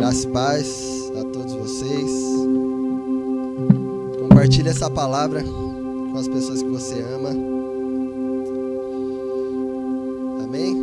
[0.00, 2.10] Graças e paz a todos vocês.
[4.18, 7.28] Compartilhe essa palavra com as pessoas que você ama.
[10.42, 10.74] Amém?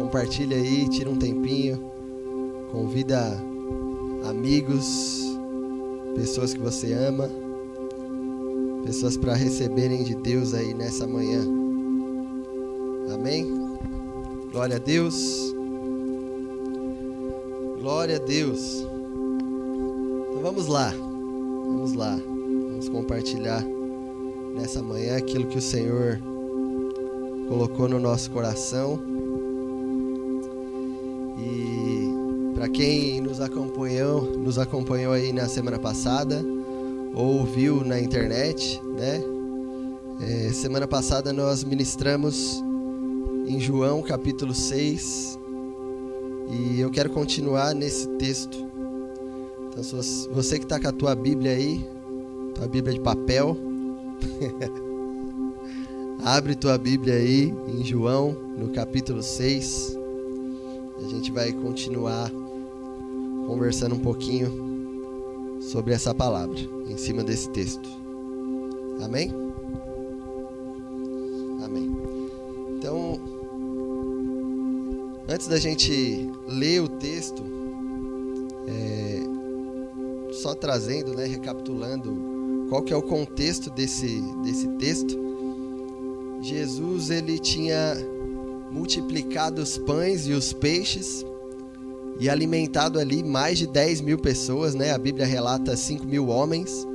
[0.00, 1.80] Compartilhe aí, tira um tempinho.
[2.72, 3.40] Convida
[4.28, 5.22] amigos,
[6.16, 7.30] pessoas que você ama,
[8.84, 11.46] pessoas para receberem de Deus aí nessa manhã.
[13.14, 13.46] Amém?
[14.50, 15.54] Glória a Deus.
[17.82, 18.86] Glória a Deus.
[20.30, 20.90] Então vamos lá.
[20.90, 22.16] Vamos lá.
[22.16, 23.60] Vamos compartilhar
[24.54, 26.20] nessa manhã aquilo que o Senhor
[27.48, 29.00] colocou no nosso coração.
[31.40, 36.40] E para quem nos acompanhou, nos acompanhou aí na semana passada
[37.16, 39.20] ou viu na internet, né?
[40.20, 42.62] É, semana passada nós ministramos
[43.48, 45.41] em João capítulo 6
[46.50, 48.66] e eu quero continuar nesse texto.
[49.68, 49.82] Então,
[50.32, 51.84] você que está com a tua Bíblia aí,
[52.54, 53.56] tua Bíblia de papel,
[56.24, 59.98] abre tua Bíblia aí em João, no capítulo 6.
[61.04, 62.30] A gente vai continuar
[63.46, 67.88] conversando um pouquinho sobre essa palavra, em cima desse texto.
[69.02, 69.32] Amém?
[71.64, 71.96] Amém.
[72.78, 73.18] Então,
[75.32, 77.42] antes da gente ler o texto,
[78.68, 85.18] é, só trazendo, né, recapitulando qual que é o contexto desse, desse texto.
[86.42, 87.94] Jesus ele tinha
[88.70, 91.24] multiplicado os pães e os peixes
[92.20, 94.92] e alimentado ali mais de 10 mil pessoas, né?
[94.92, 96.86] A Bíblia relata 5 mil homens.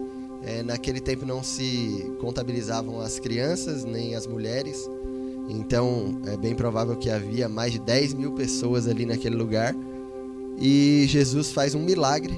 [0.44, 4.88] É, naquele tempo não se contabilizavam as crianças nem as mulheres.
[5.48, 9.76] Então é bem provável que havia mais de 10 mil pessoas ali naquele lugar.
[10.60, 12.38] E Jesus faz um milagre.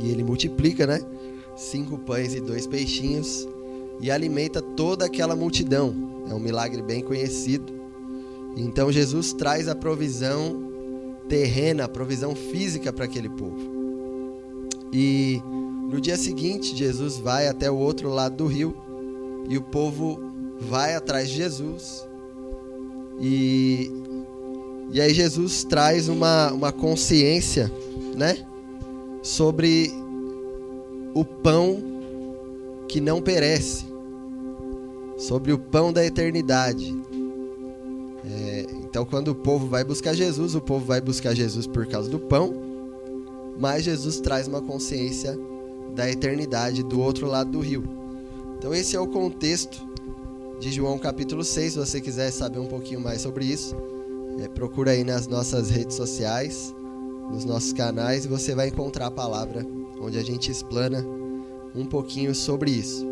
[0.00, 1.00] E ele multiplica, né?
[1.56, 3.48] Cinco pães e dois peixinhos.
[4.00, 5.94] E alimenta toda aquela multidão.
[6.28, 7.72] É um milagre bem conhecido.
[8.56, 10.70] Então Jesus traz a provisão
[11.28, 13.58] terrena, a provisão física para aquele povo.
[14.92, 15.40] E
[15.90, 18.76] no dia seguinte, Jesus vai até o outro lado do rio
[19.48, 20.31] e o povo
[20.62, 22.06] vai atrás de Jesus.
[23.20, 23.90] E,
[24.90, 27.70] e aí Jesus traz uma, uma consciência,
[28.16, 28.38] né?
[29.22, 29.92] Sobre
[31.14, 31.82] o pão
[32.88, 33.84] que não perece.
[35.18, 36.94] Sobre o pão da eternidade.
[38.24, 42.08] É, então, quando o povo vai buscar Jesus, o povo vai buscar Jesus por causa
[42.08, 42.52] do pão,
[43.58, 45.38] mas Jesus traz uma consciência
[45.94, 47.84] da eternidade do outro lado do rio.
[48.58, 49.92] Então, esse é o contexto
[50.62, 51.72] de João capítulo 6.
[51.72, 53.74] Se você quiser saber um pouquinho mais sobre isso,
[54.38, 56.72] é, procura aí nas nossas redes sociais,
[57.32, 59.66] nos nossos canais, e você vai encontrar a palavra
[60.00, 61.04] onde a gente explana
[61.74, 63.04] um pouquinho sobre isso.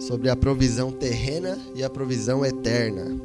[0.00, 3.16] Sobre a provisão terrena e a provisão eterna.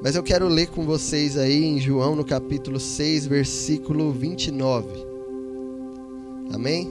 [0.00, 4.86] Mas eu quero ler com vocês aí em João no capítulo 6, versículo 29.
[6.52, 6.88] Amém?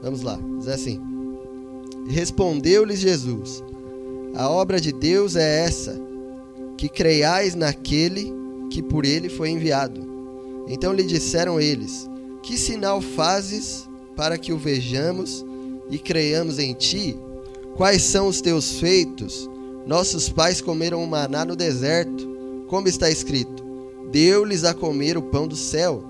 [0.00, 1.09] Vamos lá, diz assim.
[2.08, 3.62] Respondeu-lhes Jesus:
[4.34, 6.00] A obra de Deus é essa,
[6.76, 8.32] que creiais naquele
[8.70, 10.08] que por ele foi enviado.
[10.68, 12.08] Então lhe disseram eles:
[12.42, 15.44] Que sinal fazes para que o vejamos
[15.90, 17.16] e creiamos em ti?
[17.76, 19.48] Quais são os teus feitos?
[19.86, 22.28] Nossos pais comeram o maná no deserto,
[22.68, 23.64] como está escrito:
[24.10, 26.02] Deu-lhes a comer o pão do céu.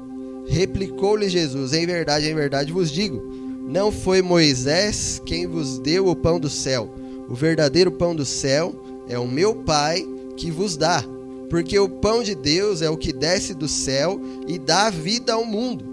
[0.46, 6.16] Replicou-lhe Jesus: Em verdade, em verdade vos digo não foi Moisés quem vos deu o
[6.16, 6.90] pão do céu.
[7.28, 8.74] O verdadeiro pão do céu
[9.08, 10.04] é o meu Pai
[10.36, 11.04] que vos dá.
[11.48, 15.44] Porque o pão de Deus é o que desce do céu e dá vida ao
[15.44, 15.84] mundo.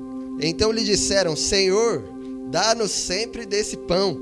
[0.41, 2.03] Então lhe disseram: Senhor,
[2.49, 4.17] dá-nos sempre desse pão.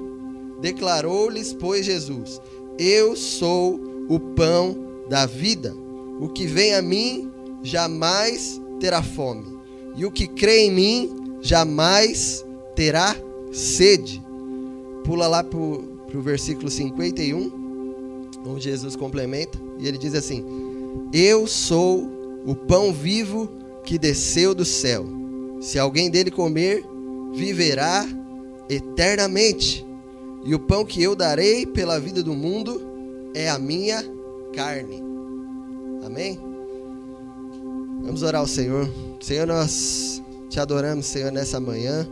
[0.62, 2.42] Declarou-lhes, pois, Jesus:
[2.78, 3.80] Eu sou
[4.10, 4.76] o pão
[5.10, 5.74] da vida.
[6.20, 7.32] O que vem a mim
[7.64, 9.46] jamais terá fome,
[9.96, 13.16] e o que crê em mim jamais terá
[13.56, 14.22] sede.
[15.04, 20.44] Pula lá para o versículo 51, onde Jesus complementa, e ele diz assim:
[21.13, 22.10] Eu sou
[22.46, 23.50] o pão vivo
[23.84, 25.06] que desceu do céu.
[25.62, 26.84] Se alguém dele comer,
[27.34, 28.06] viverá
[28.69, 29.86] eternamente.
[30.44, 32.81] E o pão que eu darei pela vida do mundo
[33.34, 34.04] é a minha
[34.54, 35.01] carne.
[36.04, 36.40] Amém?
[38.04, 38.88] Vamos orar ao Senhor.
[39.19, 42.08] Senhor, nós te adoramos, Senhor, nessa manhã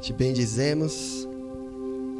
[0.00, 1.28] te bendizemos.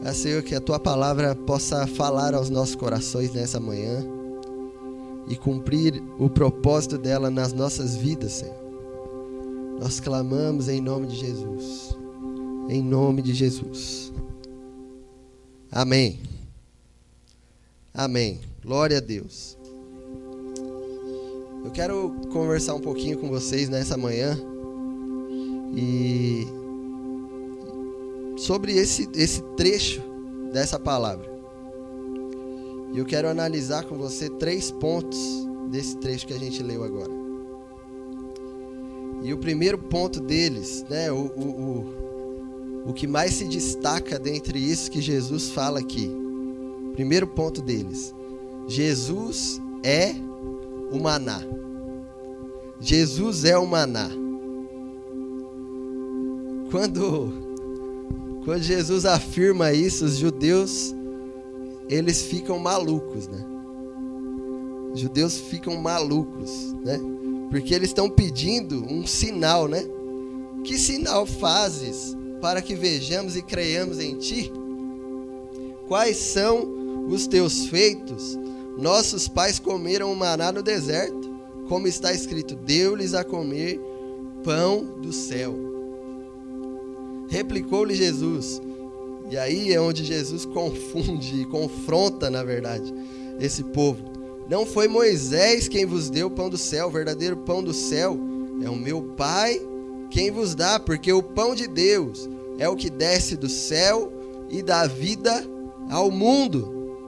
[0.04, 4.04] Ah, Senhor, que a tua palavra possa falar aos nossos corações nessa manhã.
[5.28, 8.56] e cumprir o propósito dela nas nossas vidas, Senhor.
[9.78, 11.96] Nós clamamos em nome de Jesus.
[12.68, 14.12] Em nome de Jesus.
[15.70, 16.18] Amém.
[17.94, 18.40] Amém.
[18.60, 19.56] Glória a Deus.
[21.64, 24.36] Eu quero conversar um pouquinho com vocês nessa manhã
[25.76, 26.44] e
[28.40, 30.02] sobre esse, esse trecho
[30.52, 31.30] dessa palavra.
[32.92, 35.18] E eu quero analisar com você três pontos
[35.70, 37.12] desse trecho que a gente leu agora.
[39.22, 44.58] E o primeiro ponto deles, né, o, o, o, o que mais se destaca dentre
[44.58, 46.10] isso que Jesus fala aqui.
[46.94, 48.14] Primeiro ponto deles:
[48.66, 50.14] Jesus é
[50.90, 51.42] o maná.
[52.80, 54.08] Jesus é o maná.
[56.70, 57.49] Quando,
[58.44, 60.94] quando Jesus afirma isso, os judeus
[61.88, 63.44] eles ficam malucos, né?
[64.94, 66.98] Os judeus ficam malucos, né?
[67.50, 69.84] Porque eles estão pedindo um sinal, né?
[70.64, 74.52] Que sinal fazes para que vejamos e creiamos em ti?
[75.88, 78.38] Quais são os teus feitos?
[78.78, 81.28] Nossos pais comeram o maná no deserto,
[81.68, 83.80] como está escrito: deu-lhes a comer
[84.44, 85.69] pão do céu.
[87.30, 88.60] Replicou-lhe Jesus:
[89.30, 92.92] e aí é onde Jesus confunde e confronta, na verdade,
[93.38, 94.10] esse povo.
[94.50, 98.18] Não foi Moisés quem vos deu o pão do céu, o verdadeiro pão do céu
[98.62, 99.58] é o meu Pai
[100.10, 102.28] quem vos dá, porque o pão de Deus
[102.58, 104.12] é o que desce do céu
[104.50, 105.44] e dá vida
[105.88, 106.98] ao mundo.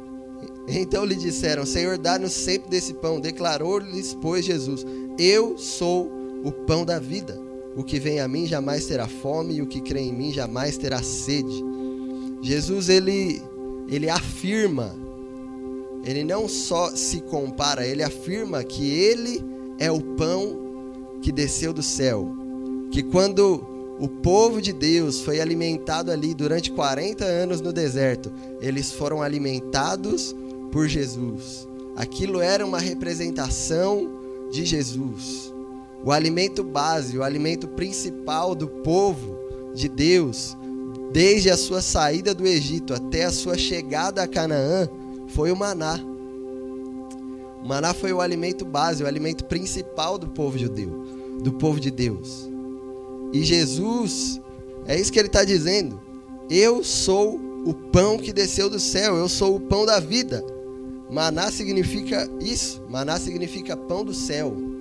[0.68, 3.20] Então lhe disseram: Senhor, dá-nos sempre desse pão.
[3.20, 4.86] Declarou-lhes, pois, Jesus:
[5.18, 6.08] Eu sou
[6.44, 7.36] o pão da vida.
[7.76, 10.76] O que vem a mim jamais terá fome, e o que crê em mim jamais
[10.76, 11.64] terá sede.
[12.42, 13.42] Jesus ele
[13.88, 14.94] ele afirma,
[16.04, 19.44] ele não só se compara, ele afirma que ele
[19.78, 20.56] é o pão
[21.20, 22.34] que desceu do céu.
[22.90, 23.66] Que quando
[23.98, 30.34] o povo de Deus foi alimentado ali durante 40 anos no deserto, eles foram alimentados
[30.70, 31.68] por Jesus.
[31.94, 34.10] Aquilo era uma representação
[34.50, 35.51] de Jesus.
[36.04, 39.38] O alimento base, o alimento principal do povo
[39.74, 40.56] de Deus
[41.12, 44.88] desde a sua saída do Egito até a sua chegada a Canaã,
[45.28, 46.00] foi o maná.
[47.62, 51.04] O maná foi o alimento base, o alimento principal do povo judeu,
[51.42, 52.50] do povo de Deus.
[53.32, 54.40] E Jesus,
[54.86, 56.00] é isso que ele está dizendo.
[56.50, 60.44] Eu sou o pão que desceu do céu, eu sou o pão da vida.
[61.10, 64.71] Maná significa isso, maná significa pão do céu.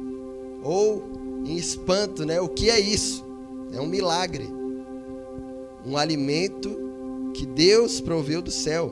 [0.64, 1.04] Ou,
[1.46, 2.40] em espanto, né?
[2.40, 3.26] O que é isso?
[3.72, 4.62] É um milagre
[5.86, 6.70] um alimento
[7.34, 8.92] que Deus proveu do céu.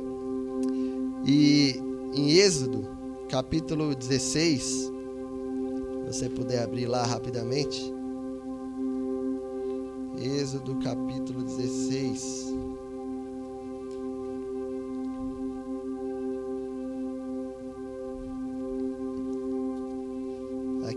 [1.25, 1.75] E
[2.13, 2.88] em Êxodo,
[3.30, 4.92] capítulo 16, se
[6.07, 7.94] você puder abrir lá rapidamente.
[10.18, 12.49] Êxodo, capítulo 16.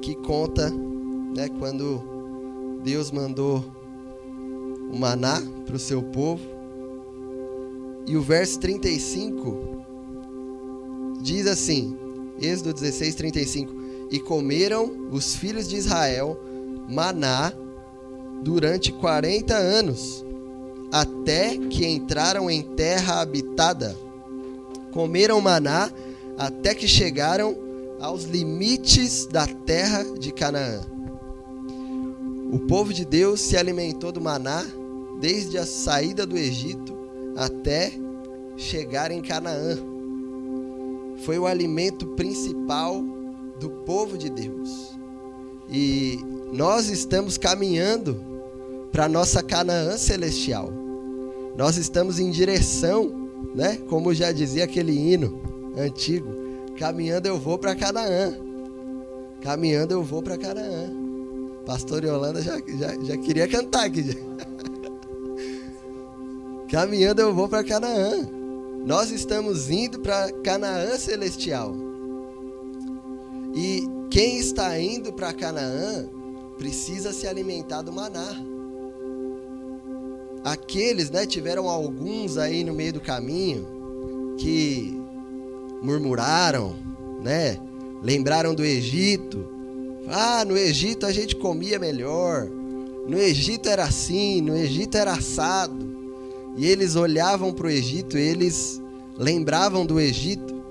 [0.03, 3.65] Aqui conta, né, quando Deus mandou
[4.93, 6.43] o maná para o seu povo.
[8.05, 9.85] E o verso 35
[11.23, 11.97] diz assim:
[12.41, 13.73] Êxodo 16, 35.
[14.11, 16.37] E comeram os filhos de Israel
[16.89, 17.53] maná
[18.43, 20.25] durante 40 anos,
[20.91, 23.97] até que entraram em terra habitada.
[24.91, 25.93] Comeram maná
[26.37, 27.71] até que chegaram
[28.03, 30.81] aos limites da terra de Canaã.
[32.53, 34.67] O povo de Deus se alimentou do maná
[35.21, 36.99] desde a saída do Egito
[37.37, 37.93] até
[38.57, 39.79] chegar em Canaã.
[41.25, 43.01] Foi o alimento principal
[43.61, 44.99] do povo de Deus.
[45.71, 46.19] E
[46.53, 48.21] nós estamos caminhando
[48.91, 50.71] para nossa Canaã celestial.
[51.57, 53.79] Nós estamos em direção, né?
[53.89, 55.41] Como já dizia aquele hino
[55.77, 56.42] antigo,
[56.79, 58.35] caminhando eu vou para Canaã.
[59.43, 60.91] Caminhando eu vou para Canaã.
[61.67, 64.05] Pastor Yolanda já, já, já queria cantar aqui.
[66.71, 68.29] Caminhando eu vou para Canaã.
[68.85, 71.75] Nós estamos indo para Canaã celestial.
[73.55, 76.09] E quem está indo para Canaã
[76.59, 78.37] precisa se alimentar do maná.
[80.45, 83.67] Aqueles, né, tiveram alguns aí no meio do caminho
[84.39, 85.02] que
[85.83, 86.75] murmuraram,
[87.23, 87.59] né?
[88.03, 89.47] Lembraram do Egito.
[90.09, 92.49] Ah, no Egito a gente comia melhor.
[93.07, 95.93] No Egito era assim, no Egito era assado.
[96.57, 98.81] E eles olhavam para o Egito, eles
[99.19, 100.63] lembravam do Egito.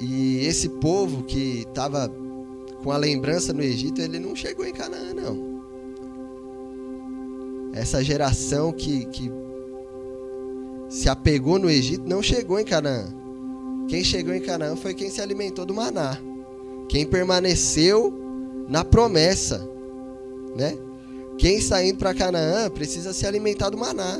[0.00, 2.10] E esse povo que estava
[2.82, 5.50] com a lembrança no Egito, ele não chegou em Canaã, não.
[7.74, 9.30] Essa geração que, que
[10.88, 13.19] se apegou no Egito não chegou em Canaã.
[13.90, 16.16] Quem chegou em Canaã foi quem se alimentou do maná.
[16.88, 18.14] Quem permaneceu
[18.68, 19.68] na promessa,
[20.56, 20.78] né?
[21.36, 24.16] Quem está indo para Canaã precisa se alimentar do maná.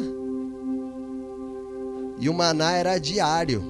[2.18, 3.62] E o maná era diário.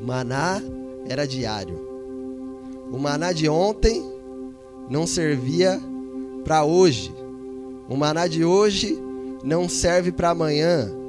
[0.00, 0.62] Maná
[1.04, 1.76] era diário.
[2.92, 4.00] O maná de ontem
[4.88, 5.80] não servia
[6.44, 7.12] para hoje.
[7.88, 8.96] O maná de hoje
[9.42, 10.99] não serve para amanhã.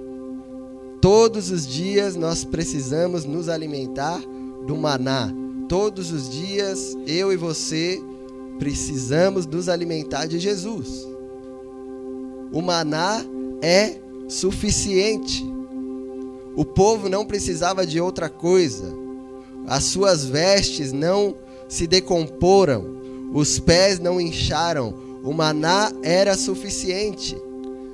[1.01, 4.21] Todos os dias nós precisamos nos alimentar
[4.67, 5.33] do maná.
[5.67, 7.99] Todos os dias eu e você
[8.59, 11.07] precisamos nos alimentar de Jesus.
[12.53, 13.25] O maná
[13.63, 13.95] é
[14.29, 15.43] suficiente.
[16.55, 18.93] O povo não precisava de outra coisa.
[19.65, 21.35] As suas vestes não
[21.67, 24.93] se decomporam, os pés não incharam.
[25.23, 27.35] O maná era suficiente.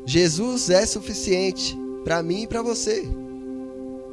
[0.05, 3.03] Jesus é suficiente para mim e para você.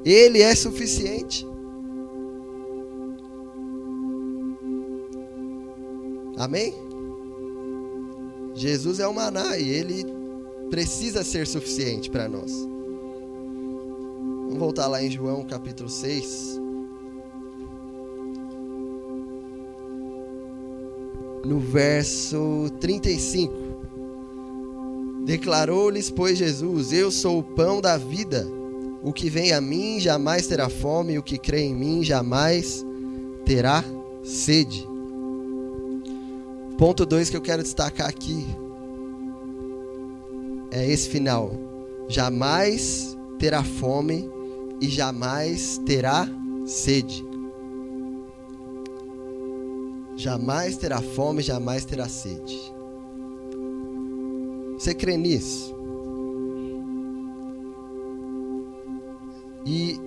[0.05, 1.47] Ele é suficiente.
[6.37, 6.75] Amém?
[8.53, 10.05] Jesus é o maná e ele
[10.71, 12.51] precisa ser suficiente para nós.
[14.47, 16.61] Vamos voltar lá em João capítulo 6.
[21.45, 23.64] No verso 35.
[25.25, 28.47] Declarou-lhes, pois, Jesus: Eu sou o pão da vida.
[29.03, 32.85] O que vem a mim jamais terá fome, e o que crê em mim jamais
[33.45, 33.85] terá
[34.23, 34.87] sede.
[36.79, 38.45] Ponto 2 que eu quero destacar aqui
[40.71, 41.53] é esse final.
[42.09, 44.29] Jamais terá fome
[44.81, 46.29] e jamais terá
[46.67, 47.25] sede.
[50.17, 52.74] Jamais terá fome, jamais terá sede.
[54.85, 55.75] Você crê nisso?
[59.65, 59.99] E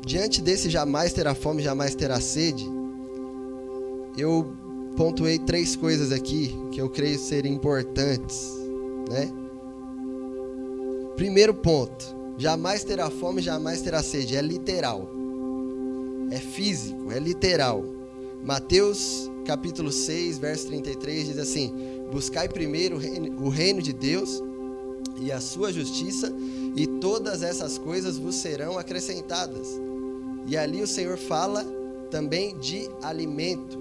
[0.00, 2.66] diante desse jamais terá fome, jamais terá sede,
[4.16, 4.50] eu
[4.96, 8.50] pontuei três coisas aqui que eu creio serem importantes,
[9.10, 9.30] né?
[11.14, 15.06] Primeiro ponto, jamais terá fome, jamais terá sede, é literal.
[16.30, 17.84] É físico, é literal.
[18.42, 22.96] Mateus capítulo 6, verso 33 diz assim: Buscai primeiro
[23.40, 24.42] o reino de Deus
[25.20, 26.32] e a sua justiça,
[26.76, 29.68] e todas essas coisas vos serão acrescentadas.
[30.46, 31.64] E ali o Senhor fala
[32.10, 33.78] também de alimento.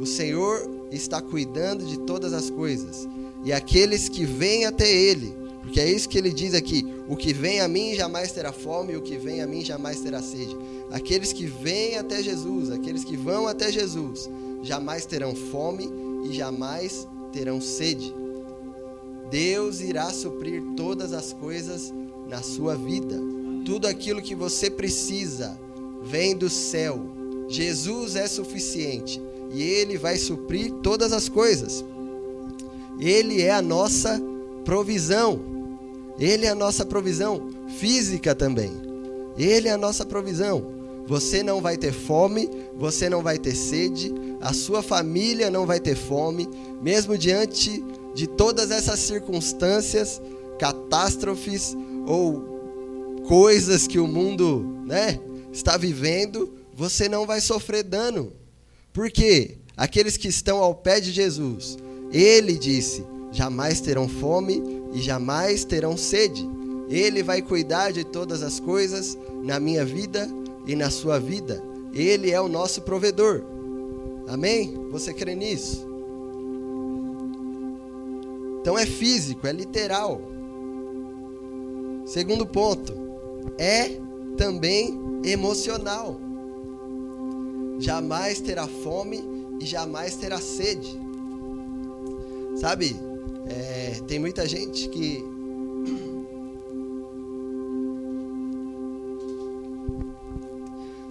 [0.00, 3.06] O Senhor está cuidando de todas as coisas.
[3.44, 7.32] E aqueles que vêm até Ele, porque é isso que ele diz aqui: o que
[7.32, 10.56] vem a mim jamais terá fome, e o que vem a mim jamais terá sede.
[10.90, 14.28] Aqueles que vêm até Jesus, aqueles que vão até Jesus,
[14.62, 15.88] jamais terão fome
[16.24, 18.14] e jamais terão sede.
[19.30, 21.92] Deus irá suprir todas as coisas
[22.28, 23.16] na sua vida.
[23.64, 25.58] Tudo aquilo que você precisa
[26.02, 27.00] vem do céu.
[27.48, 29.20] Jesus é suficiente
[29.52, 31.84] e ele vai suprir todas as coisas.
[32.98, 34.20] Ele é a nossa
[34.64, 35.40] provisão.
[36.18, 38.70] Ele é a nossa provisão física também.
[39.38, 40.79] Ele é a nossa provisão.
[41.06, 45.80] Você não vai ter fome, você não vai ter sede, a sua família não vai
[45.80, 46.48] ter fome,
[46.80, 50.20] mesmo diante de todas essas circunstâncias,
[50.58, 51.76] catástrofes
[52.06, 55.20] ou coisas que o mundo, né,
[55.52, 58.32] está vivendo, você não vai sofrer dano.
[58.92, 59.58] Por quê?
[59.76, 61.76] Aqueles que estão ao pé de Jesus,
[62.12, 66.48] ele disse: jamais terão fome e jamais terão sede.
[66.88, 70.28] Ele vai cuidar de todas as coisas na minha vida
[70.66, 71.62] e na sua vida.
[71.92, 73.42] Ele é o nosso provedor.
[74.28, 74.88] Amém?
[74.90, 75.88] Você crê nisso?
[78.60, 80.20] Então é físico, é literal.
[82.04, 82.92] Segundo ponto,
[83.58, 83.98] é
[84.36, 86.20] também emocional.
[87.78, 89.22] Jamais terá fome
[89.60, 90.98] e jamais terá sede.
[92.56, 92.96] Sabe,
[93.48, 95.24] é, tem muita gente que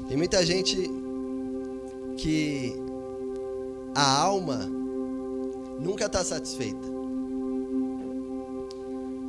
[0.09, 0.89] Tem muita gente
[2.17, 2.73] que
[3.93, 4.67] a alma
[5.79, 6.87] nunca está satisfeita.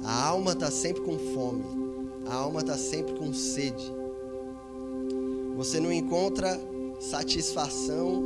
[0.02, 1.62] A alma está sempre com fome.
[2.26, 3.92] A alma está sempre com sede.
[5.54, 6.58] Você não encontra
[6.98, 8.22] satisfação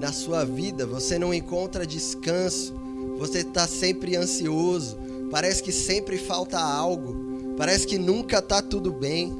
[0.00, 0.86] na sua vida.
[0.86, 2.72] Você não encontra descanso.
[3.18, 4.96] Você está sempre ansioso.
[5.30, 7.54] Parece que sempre falta algo.
[7.58, 9.30] Parece que nunca está tudo bem.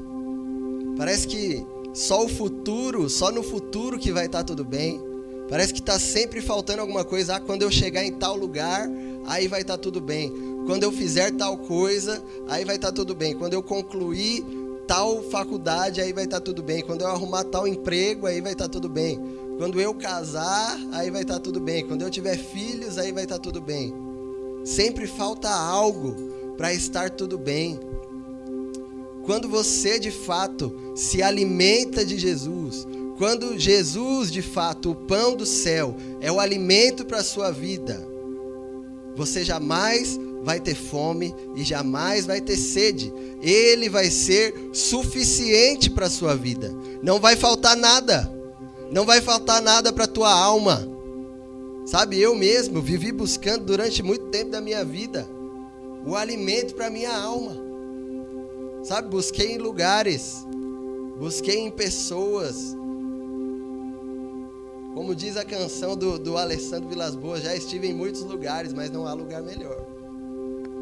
[0.95, 1.65] Parece que
[1.97, 5.01] só o futuro, só no futuro que vai estar tá tudo bem.
[5.49, 7.35] Parece que está sempre faltando alguma coisa.
[7.35, 8.87] Ah, quando eu chegar em tal lugar,
[9.25, 10.31] aí vai estar tá tudo bem.
[10.67, 13.35] Quando eu fizer tal coisa, aí vai estar tá tudo bem.
[13.35, 14.45] Quando eu concluir
[14.85, 16.83] tal faculdade, aí vai estar tudo bem.
[16.83, 19.19] Quando eu arrumar tal emprego, aí vai estar tudo bem.
[19.57, 21.83] Quando eu casar, aí vai estar tudo bem.
[21.83, 23.91] Quando eu tiver filhos, aí vai estar tudo bem.
[24.63, 26.13] Sempre falta algo
[26.55, 27.79] para estar tudo bem.
[29.27, 35.45] Quando você de fato se alimenta de Jesus, quando Jesus de fato, o pão do
[35.45, 38.01] céu, é o alimento para a sua vida,
[39.17, 43.11] você jamais vai ter fome e jamais vai ter sede.
[43.41, 46.73] Ele vai ser suficiente para a sua vida.
[47.03, 48.31] Não vai faltar nada.
[48.89, 50.87] Não vai faltar nada para a tua alma.
[51.85, 55.27] Sabe, eu mesmo vivi buscando durante muito tempo da minha vida
[56.05, 57.66] o alimento para minha alma.
[58.87, 60.47] Sabe, busquei em lugares,
[61.19, 62.73] busquei em pessoas.
[64.93, 68.89] Como diz a canção do, do Alessandro Vilas Boas, já estive em muitos lugares, mas
[68.89, 69.77] não há lugar melhor.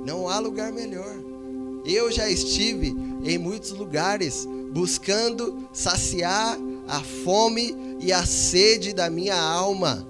[0.05, 1.15] Não há lugar melhor.
[1.83, 9.35] Eu já estive em muitos lugares buscando saciar a fome e a sede da minha
[9.35, 10.07] alma.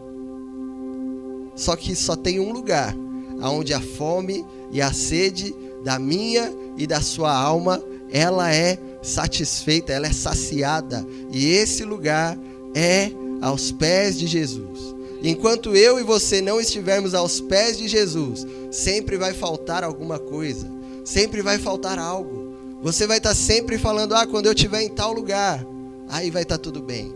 [1.56, 2.94] Só que só tem um lugar
[3.42, 9.94] onde a fome e a sede da minha e da sua alma, ela é satisfeita,
[9.94, 11.06] ela é saciada.
[11.32, 12.36] E esse lugar
[12.74, 14.96] é aos pés de Jesus.
[15.24, 20.68] Enquanto eu e você não estivermos aos pés de Jesus, sempre vai faltar alguma coisa,
[21.06, 22.56] sempre vai faltar algo.
[22.82, 25.64] Você vai estar sempre falando: ah, quando eu estiver em tal lugar,
[26.10, 27.14] aí vai estar tudo bem.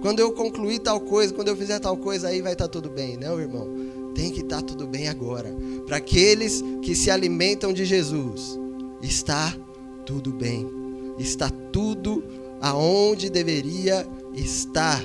[0.00, 3.16] Quando eu concluir tal coisa, quando eu fizer tal coisa, aí vai estar tudo bem.
[3.16, 3.68] Não, irmão,
[4.16, 5.54] tem que estar tudo bem agora.
[5.86, 8.58] Para aqueles que se alimentam de Jesus,
[9.02, 9.54] está
[10.06, 10.66] tudo bem,
[11.18, 12.24] está tudo
[12.60, 15.02] aonde deveria estar.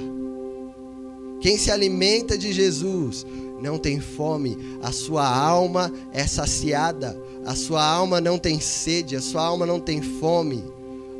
[1.41, 3.25] Quem se alimenta de Jesus
[3.61, 9.21] não tem fome, a sua alma é saciada, a sua alma não tem sede, a
[9.21, 10.63] sua alma não tem fome.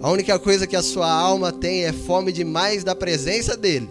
[0.01, 3.89] A única coisa que a sua alma tem é fome de mais da presença dele.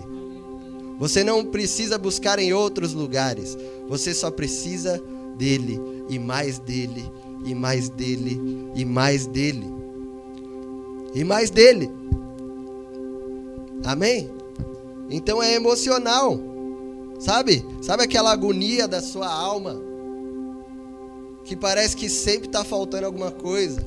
[1.01, 3.57] Você não precisa buscar em outros lugares,
[3.89, 5.03] você só precisa
[5.39, 7.11] dele e mais dele
[7.43, 8.39] e mais dele
[8.75, 9.67] e mais dele
[11.15, 11.91] e mais dele.
[13.83, 14.31] Amém?
[15.09, 16.39] Então é emocional.
[17.19, 17.65] Sabe?
[17.81, 19.81] Sabe aquela agonia da sua alma?
[21.45, 23.83] Que parece que sempre está faltando alguma coisa.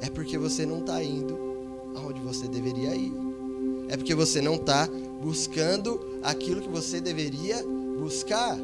[0.00, 1.36] É porque você não está indo
[1.96, 3.12] aonde você deveria ir.
[3.88, 4.88] É porque você não está
[5.22, 7.62] buscando aquilo que você deveria
[7.98, 8.56] buscar.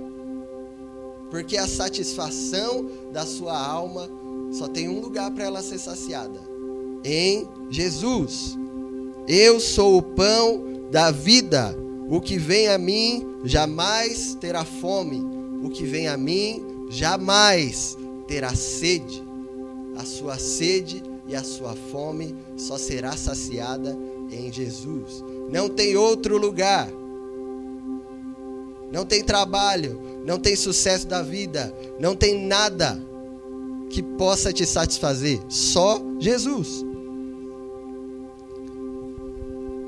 [1.30, 4.08] Porque a satisfação da sua alma
[4.52, 6.38] só tem um lugar para ela ser saciada:
[7.04, 8.56] em Jesus.
[9.26, 11.76] Eu sou o pão da vida.
[12.10, 15.22] O que vem a mim jamais terá fome.
[15.64, 19.22] O que vem a mim jamais terá sede.
[19.96, 23.96] A sua sede e a sua fome só será saciada
[24.30, 25.24] em Jesus.
[25.50, 26.88] Não tem outro lugar.
[28.92, 33.00] Não tem trabalho, não tem sucesso da vida, não tem nada
[33.88, 36.84] que possa te satisfazer, só Jesus.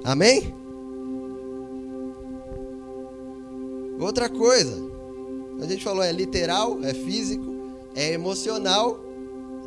[0.04, 0.54] Amém?
[3.98, 4.76] Outra coisa,
[5.60, 7.44] a gente falou é literal, é físico,
[7.94, 9.00] é emocional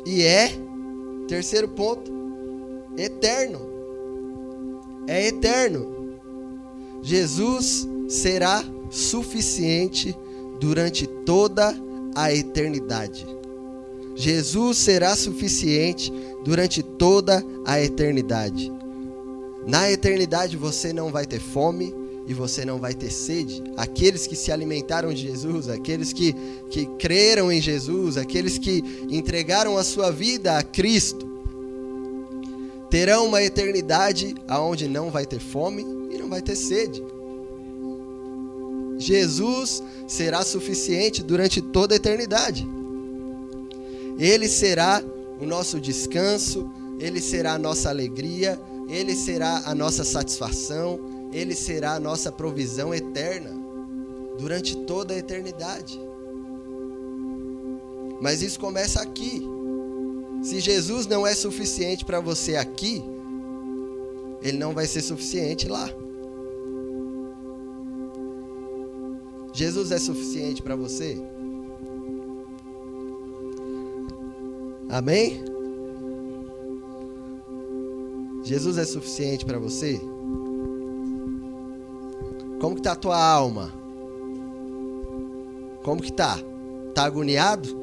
[0.06, 0.50] e é,
[1.26, 2.12] terceiro ponto,
[2.96, 3.67] eterno.
[5.08, 6.18] É eterno.
[7.02, 10.14] Jesus será suficiente
[10.60, 11.74] durante toda
[12.14, 13.26] a eternidade.
[14.14, 16.12] Jesus será suficiente
[16.44, 18.70] durante toda a eternidade.
[19.66, 21.94] Na eternidade você não vai ter fome
[22.26, 23.62] e você não vai ter sede.
[23.76, 26.34] Aqueles que se alimentaram de Jesus, aqueles que,
[26.68, 31.27] que creram em Jesus, aqueles que entregaram a sua vida a Cristo,
[32.90, 37.02] terão uma eternidade aonde não vai ter fome e não vai ter sede.
[38.96, 42.66] Jesus será suficiente durante toda a eternidade.
[44.18, 45.02] Ele será
[45.40, 50.98] o nosso descanso, ele será a nossa alegria, ele será a nossa satisfação,
[51.30, 53.50] Ele será a nossa provisão eterna
[54.38, 56.00] durante toda a eternidade.
[58.20, 59.42] Mas isso começa aqui.
[60.60, 63.02] Jesus não é suficiente para você aqui,
[64.42, 65.88] Ele não vai ser suficiente lá.
[69.52, 71.20] Jesus é suficiente para você?
[74.88, 75.44] Amém?
[78.42, 80.00] Jesus é suficiente para você?
[82.60, 83.72] Como que tá a tua alma?
[85.82, 86.38] Como que tá?
[86.94, 87.77] Tá agoniado?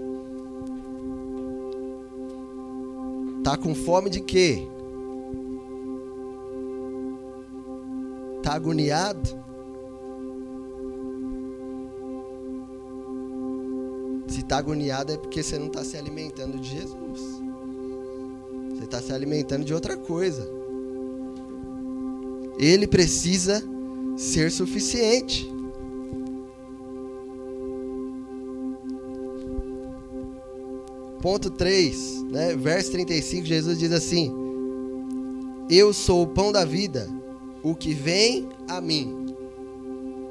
[3.46, 4.68] Tá com fome de quê?
[8.42, 9.30] Tá agoniado?
[14.28, 17.22] Se tá agoniado é porque você não está se alimentando de Jesus.
[18.72, 20.50] Você está se alimentando de outra coisa.
[22.58, 23.64] Ele precisa
[24.18, 25.48] ser suficiente.
[31.26, 32.56] Ponto 3, né?
[32.56, 34.32] verso 35, Jesus diz assim:
[35.68, 37.10] Eu sou o pão da vida,
[37.64, 39.26] o que vem a mim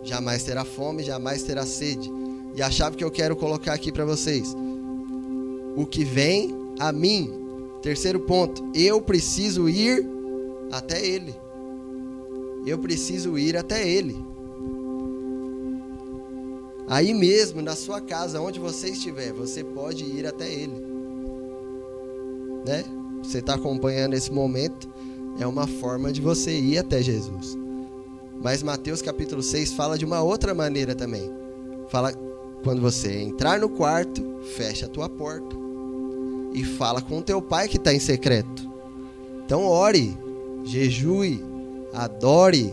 [0.04, 2.08] jamais terá fome, jamais terá sede.
[2.54, 4.54] E a chave que eu quero colocar aqui para vocês:
[5.74, 7.28] o que vem a mim.
[7.82, 10.06] Terceiro ponto, eu preciso ir
[10.70, 11.34] até Ele.
[12.64, 14.16] Eu preciso ir até Ele.
[16.86, 20.84] Aí mesmo, na sua casa, onde você estiver, você pode ir até Ele.
[22.66, 22.84] Né?
[23.22, 24.88] Você está acompanhando esse momento,
[25.38, 27.56] é uma forma de você ir até Jesus.
[28.42, 31.30] Mas Mateus capítulo 6 fala de uma outra maneira também.
[31.88, 32.12] Fala
[32.62, 34.22] quando você entrar no quarto,
[34.54, 35.56] fecha a tua porta
[36.52, 38.70] e fala com o teu pai que está em secreto.
[39.44, 40.16] Então ore,
[40.64, 41.42] jejue,
[41.94, 42.72] adore,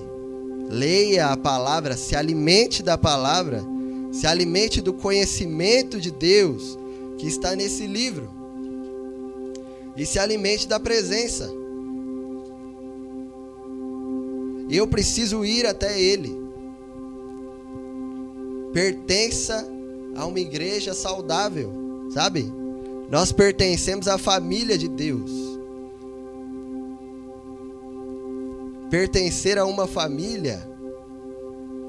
[0.70, 3.64] leia a palavra, se alimente da palavra
[4.12, 6.78] se alimente do conhecimento de Deus
[7.18, 8.30] que está nesse livro.
[9.96, 11.50] E se alimente da presença.
[14.70, 16.36] Eu preciso ir até Ele.
[18.74, 19.68] Pertença
[20.16, 21.72] a uma igreja saudável,
[22.14, 22.52] sabe?
[23.10, 25.30] Nós pertencemos à família de Deus.
[28.90, 30.68] Pertencer a uma família,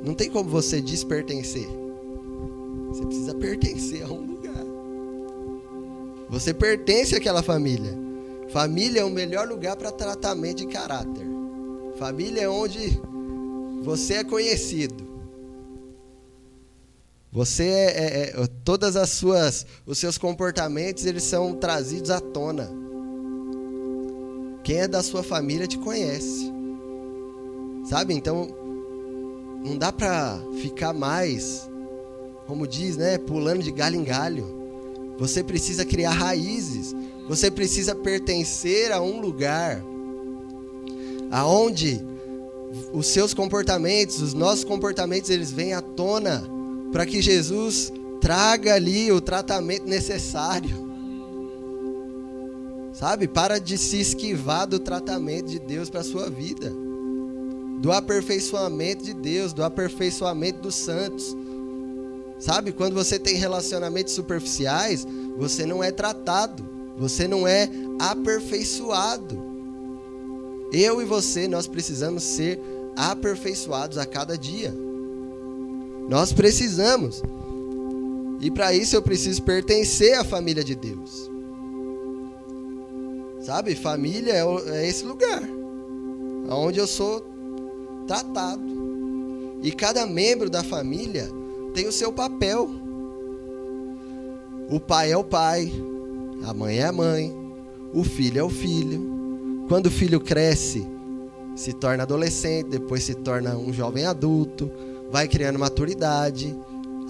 [0.04, 1.81] não tem como você despertencer.
[2.92, 4.64] Você precisa pertencer a um lugar.
[6.28, 7.96] Você pertence àquela família.
[8.50, 11.26] Família é o melhor lugar para tratamento de caráter.
[11.98, 13.00] Família é onde
[13.82, 15.10] você é conhecido.
[17.32, 22.70] Você é, é, é, todas as suas, os seus comportamentos eles são trazidos à tona.
[24.62, 26.52] Quem é da sua família te conhece,
[27.88, 28.12] sabe?
[28.12, 28.48] Então
[29.64, 31.71] não dá para ficar mais
[32.46, 34.46] como diz, né, pulando de galho em galho.
[35.18, 36.94] Você precisa criar raízes.
[37.28, 39.82] Você precisa pertencer a um lugar
[41.30, 42.04] aonde
[42.92, 46.42] os seus comportamentos, os nossos comportamentos, eles vêm à tona
[46.92, 50.92] para que Jesus traga ali o tratamento necessário.
[52.92, 53.26] Sabe?
[53.26, 56.72] Para de se esquivar do tratamento de Deus para a sua vida.
[57.80, 61.36] Do aperfeiçoamento de Deus, do aperfeiçoamento dos santos.
[62.42, 65.06] Sabe, quando você tem relacionamentos superficiais,
[65.38, 69.40] você não é tratado, você não é aperfeiçoado.
[70.72, 72.58] Eu e você, nós precisamos ser
[72.96, 74.74] aperfeiçoados a cada dia.
[76.08, 77.22] Nós precisamos.
[78.40, 81.30] E para isso eu preciso pertencer à família de Deus.
[83.42, 85.42] Sabe, família é, é esse lugar
[86.50, 87.24] onde eu sou
[88.08, 88.64] tratado.
[89.62, 91.30] E cada membro da família
[91.74, 92.68] tem o seu papel.
[94.70, 95.70] O pai é o pai,
[96.44, 97.34] a mãe é a mãe,
[97.92, 99.66] o filho é o filho.
[99.68, 100.86] Quando o filho cresce,
[101.54, 104.70] se torna adolescente, depois se torna um jovem adulto,
[105.10, 106.56] vai criando maturidade.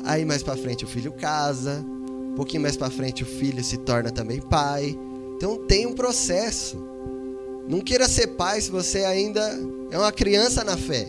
[0.05, 1.85] Aí mais para frente o filho casa,
[2.33, 4.98] um pouquinho mais para frente o filho se torna também pai.
[5.37, 6.83] Então tem um processo.
[7.68, 9.40] Não queira ser pai se você ainda
[9.90, 11.09] é uma criança na fé.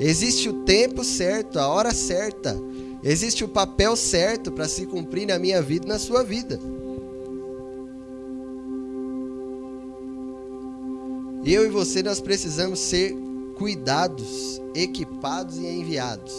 [0.00, 2.56] Existe o tempo certo, a hora certa.
[3.04, 6.58] Existe o papel certo para se cumprir na minha vida e na sua vida.
[11.44, 13.14] Eu e você nós precisamos ser
[13.56, 16.34] cuidados, equipados e enviados.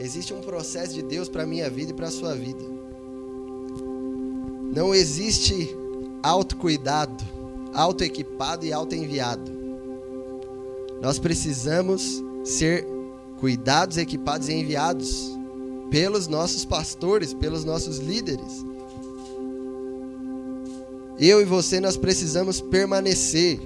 [0.00, 2.64] Existe um processo de Deus para a minha vida e para a sua vida.
[4.74, 5.68] Não existe
[6.22, 7.22] autocuidado,
[7.74, 9.52] autoequipado e autoenviado.
[11.00, 12.86] Nós precisamos ser
[13.38, 15.30] cuidados, equipados e enviados
[15.90, 18.64] pelos nossos pastores, pelos nossos líderes.
[21.18, 23.60] Eu e você nós precisamos permanecer.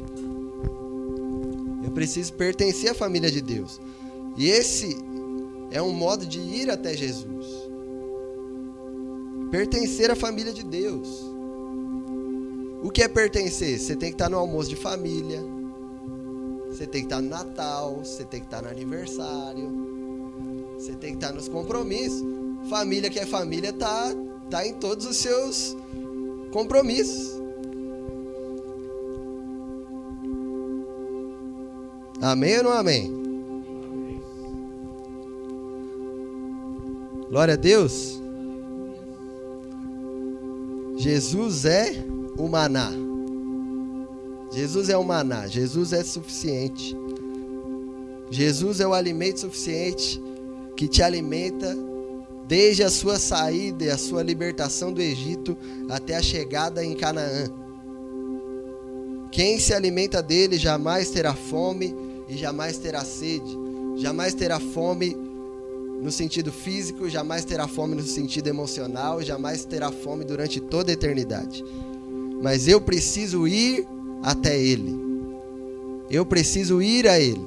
[1.85, 3.81] Eu preciso pertencer à família de Deus.
[4.37, 4.97] E esse
[5.71, 7.47] é um modo de ir até Jesus.
[9.51, 11.09] Pertencer à família de Deus.
[12.83, 13.79] O que é pertencer?
[13.79, 15.41] Você tem que estar no almoço de família.
[16.75, 19.71] Você tem que estar no Natal, você tem que estar no aniversário.
[20.77, 22.21] Você tem que estar nos compromissos.
[22.69, 24.13] Família que é família tá
[24.51, 25.77] tá em todos os seus
[26.51, 27.41] compromissos.
[32.21, 33.13] Amém ou não amém?
[37.31, 38.21] Glória a Deus.
[40.97, 41.93] Jesus é
[42.37, 43.04] o maná.
[44.55, 45.49] Jesus é o maná.
[45.49, 46.97] Jesus é suficiente.
[48.31, 50.23] Jesus é o alimento suficiente
[50.77, 51.77] que te alimenta
[52.47, 55.57] desde a sua saída e a sua libertação do Egito
[55.89, 57.47] até a chegada em Canaã.
[59.33, 61.95] Quem se alimenta dele jamais terá fome
[62.29, 63.59] e jamais terá sede,
[63.97, 65.17] jamais terá fome
[66.01, 70.95] no sentido físico, jamais terá fome no sentido emocional, jamais terá fome durante toda a
[70.95, 71.65] eternidade.
[72.43, 73.87] Mas eu preciso ir
[74.23, 74.95] até ele.
[76.11, 77.45] Eu preciso ir a ele.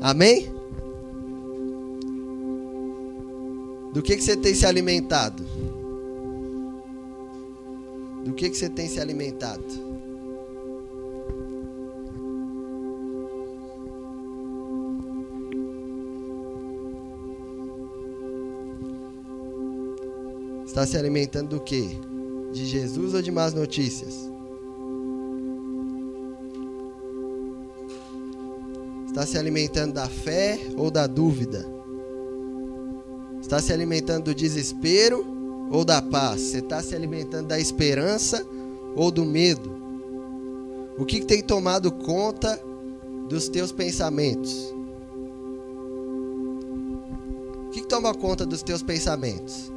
[0.00, 0.46] Amém?
[3.92, 5.42] Do que, que você tem se alimentado?
[8.24, 9.64] Do que, que você tem se alimentado?
[20.64, 21.98] Está se alimentando do que?
[22.52, 24.28] De Jesus ou de más notícias?
[29.06, 31.66] Está se alimentando da fé ou da dúvida?
[33.40, 35.26] Está se alimentando do desespero
[35.70, 36.40] ou da paz?
[36.40, 38.46] Você está se alimentando da esperança
[38.94, 39.76] ou do medo?
[40.98, 42.60] O que, tem tomado conta
[43.28, 44.74] dos teus pensamentos?
[47.66, 49.72] O que toma conta dos teus pensamentos?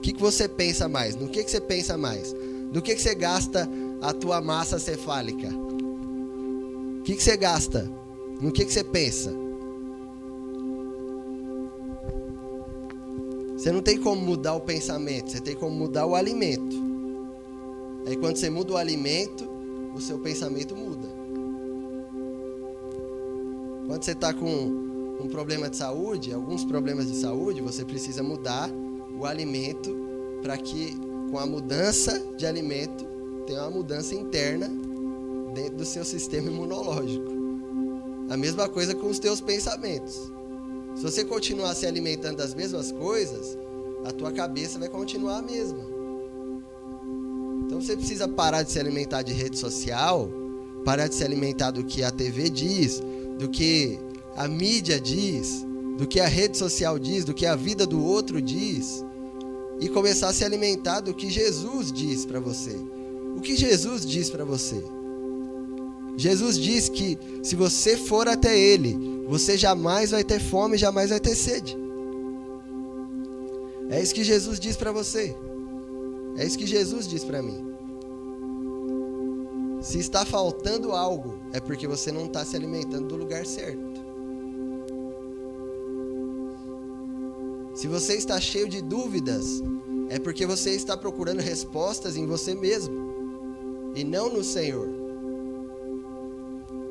[0.00, 1.14] O que, que você pensa mais?
[1.14, 2.34] No que, que você pensa mais?
[2.72, 3.68] No que, que você gasta
[4.00, 5.46] a tua massa cefálica?
[5.46, 7.86] O que, que você gasta?
[8.40, 9.30] No que, que você pensa?
[13.58, 16.74] Você não tem como mudar o pensamento, você tem como mudar o alimento.
[18.06, 19.46] Aí quando você muda o alimento,
[19.94, 21.08] o seu pensamento muda.
[23.86, 24.48] Quando você está com
[25.22, 28.70] um problema de saúde, alguns problemas de saúde, você precisa mudar
[29.20, 29.94] o alimento
[30.42, 30.96] para que
[31.30, 33.04] com a mudança de alimento
[33.46, 34.66] tenha uma mudança interna
[35.54, 37.30] dentro do seu sistema imunológico.
[38.30, 40.32] A mesma coisa com os teus pensamentos.
[40.96, 43.58] Se você continuar se alimentando das mesmas coisas,
[44.04, 45.84] a tua cabeça vai continuar a mesma.
[47.66, 50.30] Então você precisa parar de se alimentar de rede social,
[50.84, 53.02] parar de se alimentar do que a TV diz,
[53.38, 53.98] do que
[54.34, 55.64] a mídia diz,
[55.98, 59.04] do que a rede social diz, do que a vida do outro diz,
[59.80, 62.76] e começar a se alimentar do que Jesus diz para você.
[63.36, 64.82] O que Jesus diz para você?
[66.16, 71.18] Jesus diz que se você for até Ele, você jamais vai ter fome, jamais vai
[71.18, 71.76] ter sede.
[73.88, 75.34] É isso que Jesus diz para você.
[76.36, 77.70] É isso que Jesus diz para mim.
[79.80, 83.89] Se está faltando algo, é porque você não está se alimentando do lugar certo.
[87.74, 89.62] Se você está cheio de dúvidas,
[90.08, 94.88] é porque você está procurando respostas em você mesmo e não no Senhor.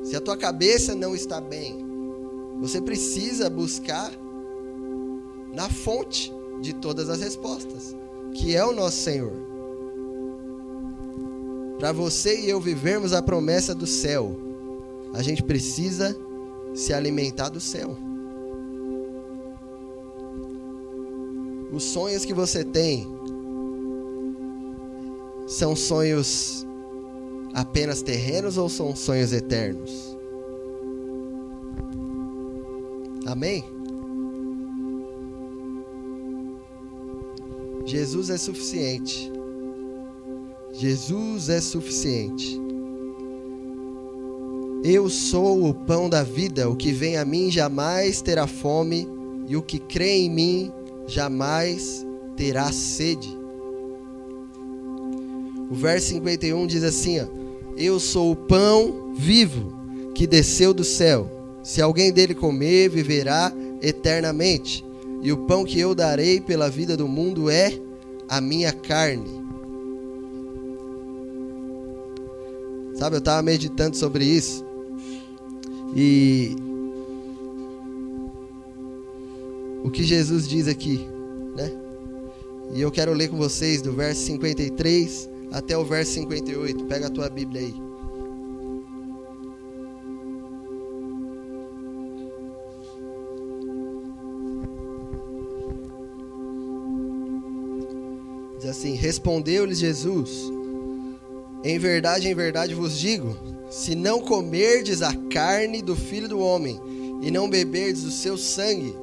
[0.04, 1.78] Se a tua cabeça não está bem,
[2.62, 4.12] você precisa buscar
[5.54, 7.96] na fonte de todas as respostas,
[8.34, 9.34] que é o nosso Senhor.
[11.78, 14.36] Para você e eu vivermos a promessa do céu,
[15.14, 16.16] a gente precisa
[16.74, 17.98] se alimentar do céu.
[21.72, 23.08] Os sonhos que você tem
[25.46, 26.66] são sonhos
[27.54, 30.18] apenas terrenos ou são sonhos eternos?
[33.28, 33.64] Amém?
[37.86, 39.32] Jesus é suficiente.
[40.72, 42.60] Jesus é suficiente.
[44.84, 49.08] Eu sou o pão da vida, o que vem a mim jamais terá fome,
[49.48, 50.72] e o que crê em mim
[51.10, 53.38] jamais terá sede.
[55.70, 57.26] O verso 51 diz assim: ó,
[57.78, 59.74] Eu sou o pão vivo
[60.16, 61.30] que desceu do céu.
[61.64, 64.84] Se alguém dele comer, viverá eternamente.
[65.22, 67.78] E o pão que eu darei pela vida do mundo é
[68.28, 69.40] a minha carne.
[72.96, 74.66] Sabe, eu estava meditando sobre isso.
[75.96, 76.56] E
[79.84, 81.08] o que Jesus diz aqui,
[81.56, 81.72] né?
[82.74, 86.86] E eu quero ler com vocês do verso 53 até o verso 58.
[86.86, 87.74] Pega a tua Bíblia aí.
[98.60, 100.52] Diz assim: Respondeu-lhes Jesus:
[101.64, 103.36] Em verdade, em verdade vos digo:
[103.70, 106.80] se não comerdes a carne do filho do homem
[107.22, 108.94] e não beberdes o seu sangue,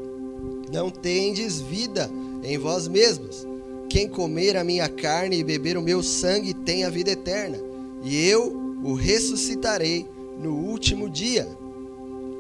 [0.73, 2.11] não tendes vida
[2.43, 3.47] em vós mesmos.
[3.89, 7.59] Quem comer a minha carne e beber o meu sangue tem a vida eterna,
[8.03, 10.07] e eu o ressuscitarei
[10.41, 11.47] no último dia.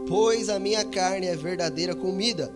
[0.08, 2.52] Pois a minha carne é verdadeira comida,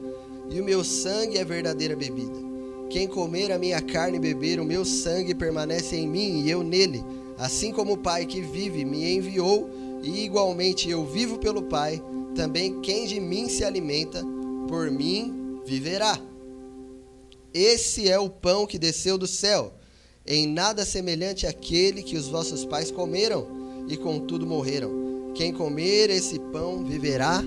[0.50, 2.50] e o meu sangue é verdadeira bebida.
[2.90, 6.64] Quem comer a minha carne e beber o meu sangue permanece em mim e eu
[6.64, 7.04] nele,
[7.38, 9.70] assim como o Pai que vive me enviou,
[10.02, 12.02] e igualmente eu vivo pelo Pai,
[12.34, 14.24] também quem de mim se alimenta,
[14.68, 16.18] por mim viverá.
[17.52, 19.72] Esse é o pão que desceu do céu,
[20.26, 23.46] em nada semelhante àquele que os vossos pais comeram
[23.88, 25.32] e contudo morreram.
[25.34, 27.42] Quem comer esse pão viverá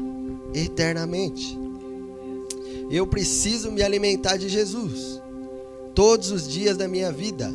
[0.54, 1.58] eternamente.
[2.89, 5.21] Eu preciso me alimentar de Jesus
[5.95, 7.49] todos os dias da minha vida.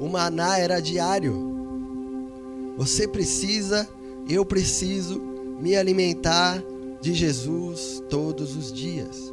[0.00, 1.52] O maná era diário.
[2.76, 3.88] Você precisa,
[4.28, 5.20] eu preciso
[5.60, 6.62] me alimentar
[7.00, 9.31] de Jesus todos os dias.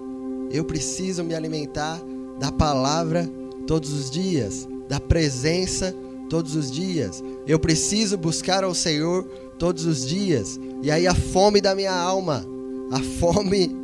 [0.52, 2.02] Eu preciso me alimentar
[2.40, 3.30] da palavra
[3.68, 5.94] todos os dias, da presença
[6.30, 7.24] todos os dias.
[7.48, 9.24] Eu preciso buscar ao Senhor
[9.58, 10.60] todos os dias.
[10.82, 12.46] E aí a fome da minha alma,
[12.92, 13.76] a fome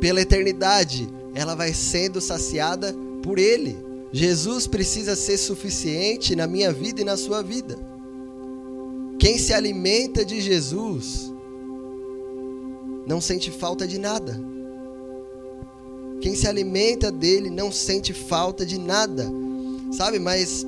[0.00, 3.76] pela eternidade, ela vai sendo saciada por Ele.
[4.12, 7.78] Jesus precisa ser suficiente na minha vida e na sua vida.
[9.18, 11.32] Quem se alimenta de Jesus
[13.06, 14.51] não sente falta de nada.
[16.22, 19.28] Quem se alimenta dele não sente falta de nada.
[19.90, 20.64] Sabe, mas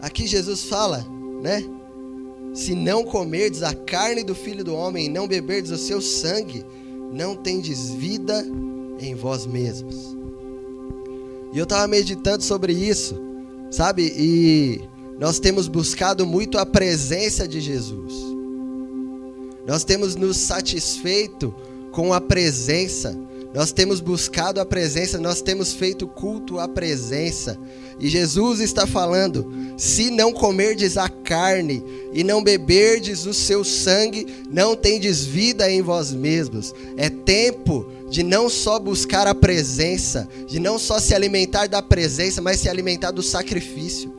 [0.00, 1.06] aqui Jesus fala,
[1.42, 1.62] né?
[2.54, 6.64] Se não comerdes a carne do filho do homem e não beberdes o seu sangue,
[7.12, 8.44] não tendes vida
[8.98, 10.16] em vós mesmos.
[11.52, 13.14] E eu estava meditando sobre isso,
[13.70, 14.12] sabe?
[14.16, 14.80] E
[15.18, 18.14] nós temos buscado muito a presença de Jesus.
[19.66, 21.54] Nós temos nos satisfeito
[21.92, 23.16] com a presença.
[23.54, 27.58] Nós temos buscado a presença, nós temos feito culto à presença.
[28.00, 31.84] E Jesus está falando: se não comerdes a carne
[32.14, 36.74] e não beberdes o seu sangue, não tendes vida em vós mesmos.
[36.96, 42.40] É tempo de não só buscar a presença, de não só se alimentar da presença,
[42.40, 44.12] mas se alimentar do sacrifício.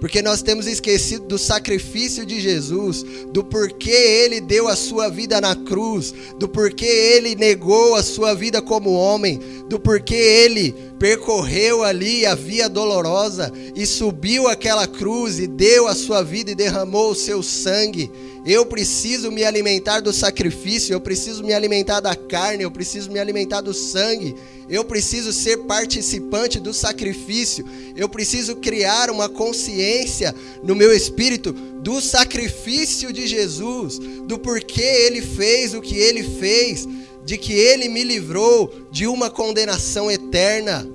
[0.00, 5.40] Porque nós temos esquecido do sacrifício de Jesus, do porquê ele deu a sua vida
[5.40, 11.82] na cruz, do porquê ele negou a sua vida como homem, do porquê ele percorreu
[11.82, 17.10] ali a via dolorosa e subiu aquela cruz e deu a sua vida e derramou
[17.10, 18.10] o seu sangue.
[18.48, 23.18] Eu preciso me alimentar do sacrifício, eu preciso me alimentar da carne, eu preciso me
[23.18, 24.34] alimentar do sangue.
[24.70, 27.62] Eu preciso ser participante do sacrifício.
[27.94, 35.20] Eu preciso criar uma consciência no meu espírito do sacrifício de Jesus, do porquê ele
[35.20, 36.88] fez o que ele fez,
[37.26, 40.88] de que ele me livrou de uma condenação eterna.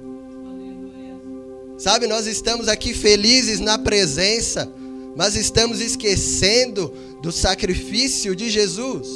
[1.78, 4.68] Sabe, nós estamos aqui felizes na presença,
[5.16, 9.08] mas estamos esquecendo do sacrifício de Jesus,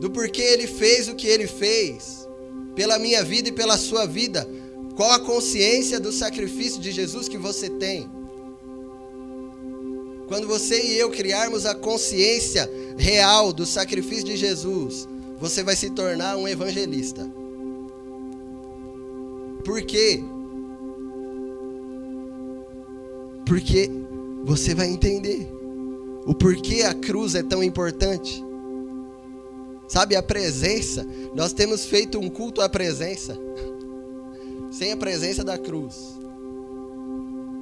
[0.00, 2.28] do porquê ele fez o que ele fez,
[2.74, 4.48] pela minha vida e pela sua vida.
[4.96, 8.10] Qual a consciência do sacrifício de Jesus que você tem?
[10.28, 15.06] Quando você e eu criarmos a consciência real do sacrifício de Jesus,
[15.38, 17.28] você vai se tornar um evangelista.
[19.64, 20.22] Por quê?
[23.46, 23.90] Porque
[24.44, 25.48] você vai entender
[26.26, 28.42] o porquê a cruz é tão importante.
[29.88, 33.38] Sabe, a presença, nós temos feito um culto à presença,
[34.70, 36.18] sem a presença da cruz.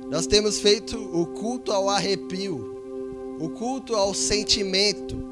[0.09, 5.31] Nós temos feito o culto ao arrepio, o culto ao sentimento,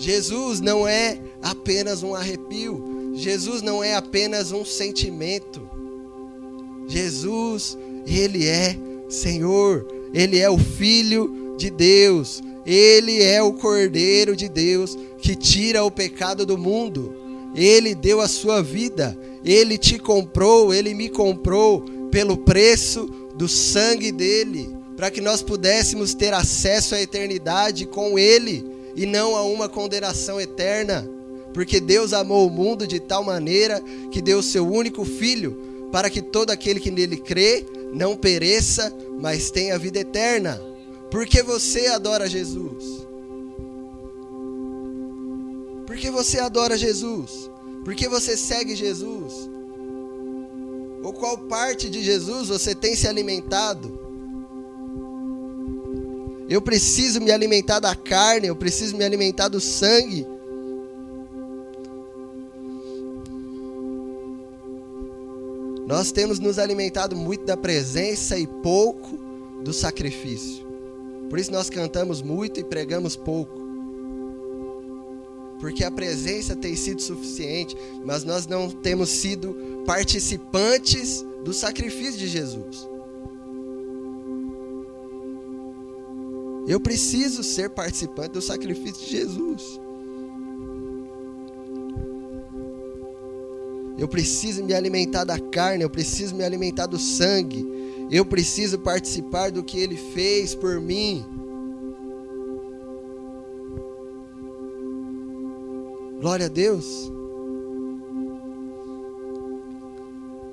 [0.00, 5.60] Jesus não é apenas um arrepio, Jesus não é apenas um sentimento.
[6.88, 7.76] Jesus,
[8.06, 8.78] ele é
[9.10, 15.84] Senhor, ele é o filho de Deus, ele é o Cordeiro de Deus que tira
[15.84, 17.14] o pecado do mundo.
[17.54, 24.12] Ele deu a sua vida, ele te comprou, ele me comprou pelo preço do sangue
[24.12, 29.68] dele, para que nós pudéssemos ter acesso à eternidade com ele e não a uma
[29.68, 31.08] condenação eterna.
[31.52, 33.82] Porque Deus amou o mundo de tal maneira
[34.12, 38.94] que deu o seu único filho, para que todo aquele que nele crê não pereça,
[39.18, 40.60] mas tenha vida eterna.
[41.10, 43.06] Porque você adora Jesus?
[45.86, 47.50] Porque você adora Jesus?
[47.84, 49.50] Porque você segue Jesus?
[51.02, 53.98] Ou qual parte de Jesus você tem se alimentado?
[56.48, 60.26] Eu preciso me alimentar da carne, eu preciso me alimentar do sangue.
[65.90, 69.18] Nós temos nos alimentado muito da presença e pouco
[69.64, 70.64] do sacrifício.
[71.28, 73.58] Por isso nós cantamos muito e pregamos pouco.
[75.58, 82.28] Porque a presença tem sido suficiente, mas nós não temos sido participantes do sacrifício de
[82.28, 82.88] Jesus.
[86.68, 89.80] Eu preciso ser participante do sacrifício de Jesus.
[94.00, 97.68] Eu preciso me alimentar da carne, eu preciso me alimentar do sangue.
[98.10, 101.22] Eu preciso participar do que ele fez por mim.
[106.18, 107.12] Glória a Deus.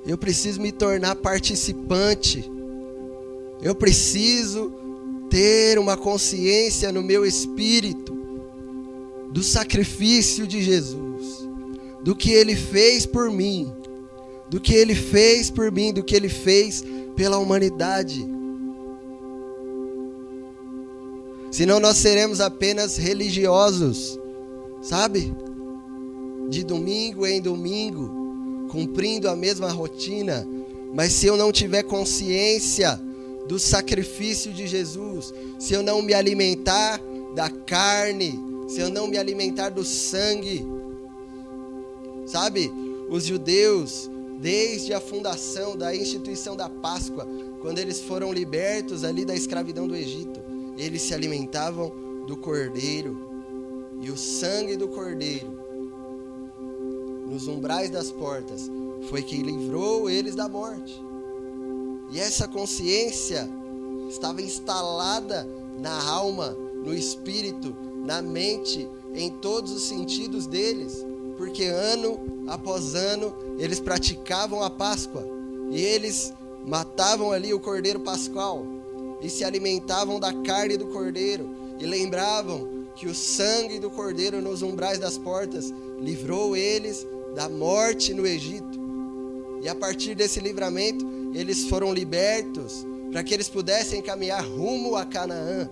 [0.06, 2.44] Eu preciso me tornar participante.
[3.62, 4.70] Eu preciso
[5.30, 8.14] ter uma consciência no meu espírito
[9.32, 11.07] do sacrifício de Jesus
[12.08, 13.70] do que ele fez por mim,
[14.48, 16.82] do que ele fez por mim, do que ele fez
[17.14, 18.26] pela humanidade.
[21.50, 24.18] Senão nós seremos apenas religiosos,
[24.80, 25.34] sabe?
[26.48, 30.48] De domingo em domingo, cumprindo a mesma rotina,
[30.94, 32.98] mas se eu não tiver consciência
[33.46, 36.98] do sacrifício de Jesus, se eu não me alimentar
[37.34, 38.32] da carne,
[38.66, 40.64] se eu não me alimentar do sangue,
[42.28, 42.70] Sabe,
[43.08, 47.26] os judeus, desde a fundação da instituição da Páscoa,
[47.62, 50.38] quando eles foram libertos ali da escravidão do Egito,
[50.76, 51.90] eles se alimentavam
[52.26, 53.16] do cordeiro.
[54.02, 55.58] E o sangue do cordeiro,
[57.26, 58.70] nos umbrais das portas,
[59.08, 61.02] foi que livrou eles da morte.
[62.12, 63.48] E essa consciência
[64.10, 65.48] estava instalada
[65.80, 66.50] na alma,
[66.84, 67.74] no espírito,
[68.04, 71.06] na mente, em todos os sentidos deles
[71.38, 75.24] porque ano após ano eles praticavam a Páscoa
[75.70, 76.34] e eles
[76.66, 78.66] matavam ali o cordeiro pascual
[79.22, 84.60] e se alimentavam da carne do cordeiro e lembravam que o sangue do cordeiro nos
[84.60, 88.78] umbrais das portas livrou eles da morte no Egito.
[89.62, 95.04] E a partir desse livramento, eles foram libertos para que eles pudessem caminhar rumo a
[95.04, 95.68] Canaã.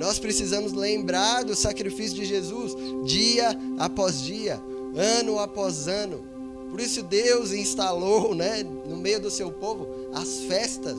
[0.00, 2.74] Nós precisamos lembrar do sacrifício de Jesus
[3.04, 4.58] dia após dia,
[4.96, 6.24] ano após ano.
[6.70, 10.98] Por isso Deus instalou, né, no meio do seu povo as festas,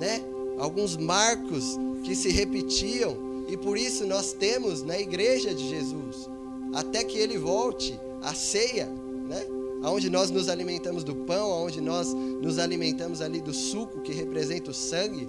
[0.00, 0.20] né?
[0.58, 3.16] Alguns marcos que se repetiam
[3.48, 6.28] e por isso nós temos na igreja de Jesus
[6.74, 8.86] até que ele volte a ceia,
[9.28, 9.46] né?
[9.84, 14.72] Onde nós nos alimentamos do pão, onde nós nos alimentamos ali do suco que representa
[14.72, 15.28] o sangue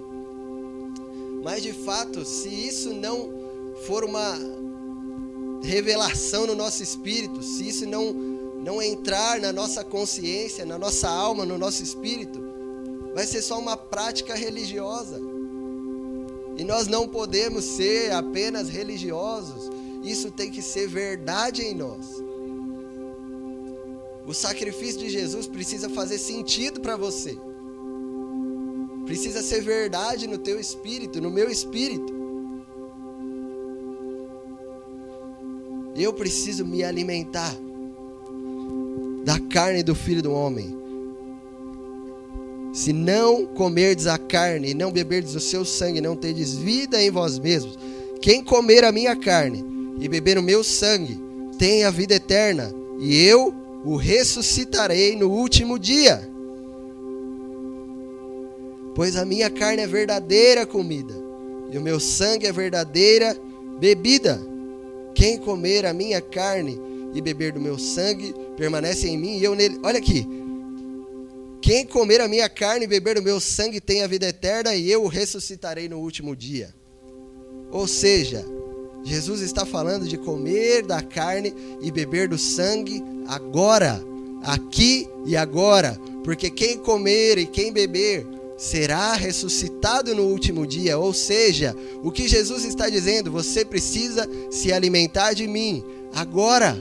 [1.46, 3.32] mas de fato, se isso não
[3.86, 4.36] for uma
[5.62, 11.46] revelação no nosso espírito, se isso não, não entrar na nossa consciência, na nossa alma,
[11.46, 12.42] no nosso espírito,
[13.14, 15.20] vai ser só uma prática religiosa.
[16.58, 19.70] E nós não podemos ser apenas religiosos,
[20.02, 22.08] isso tem que ser verdade em nós.
[24.26, 27.38] O sacrifício de Jesus precisa fazer sentido para você.
[29.06, 32.12] Precisa ser verdade no teu espírito, no meu espírito.
[35.94, 37.56] Eu preciso me alimentar
[39.24, 40.76] da carne do filho do homem.
[42.74, 47.10] Se não comerdes a carne e não beberdes o seu sangue, não tendes vida em
[47.10, 47.78] vós mesmos.
[48.20, 49.64] Quem comer a minha carne
[50.00, 51.18] e beber o meu sangue,
[51.58, 53.54] tem a vida eterna, e eu
[53.84, 56.28] o ressuscitarei no último dia
[58.96, 61.14] pois a minha carne é verdadeira comida,
[61.70, 63.36] e o meu sangue é verdadeira
[63.78, 64.40] bebida.
[65.14, 66.80] Quem comer a minha carne
[67.12, 69.78] e beber do meu sangue, permanece em mim e eu nele.
[69.82, 70.26] Olha aqui.
[71.60, 74.90] Quem comer a minha carne e beber do meu sangue tem a vida eterna e
[74.90, 76.74] eu o ressuscitarei no último dia.
[77.70, 78.44] Ou seja,
[79.04, 84.00] Jesus está falando de comer da carne e beber do sangue agora,
[84.42, 88.26] aqui e agora, porque quem comer e quem beber
[88.56, 90.98] será ressuscitado no último dia.
[90.98, 95.84] Ou seja, o que Jesus está dizendo, você precisa se alimentar de mim
[96.14, 96.76] agora.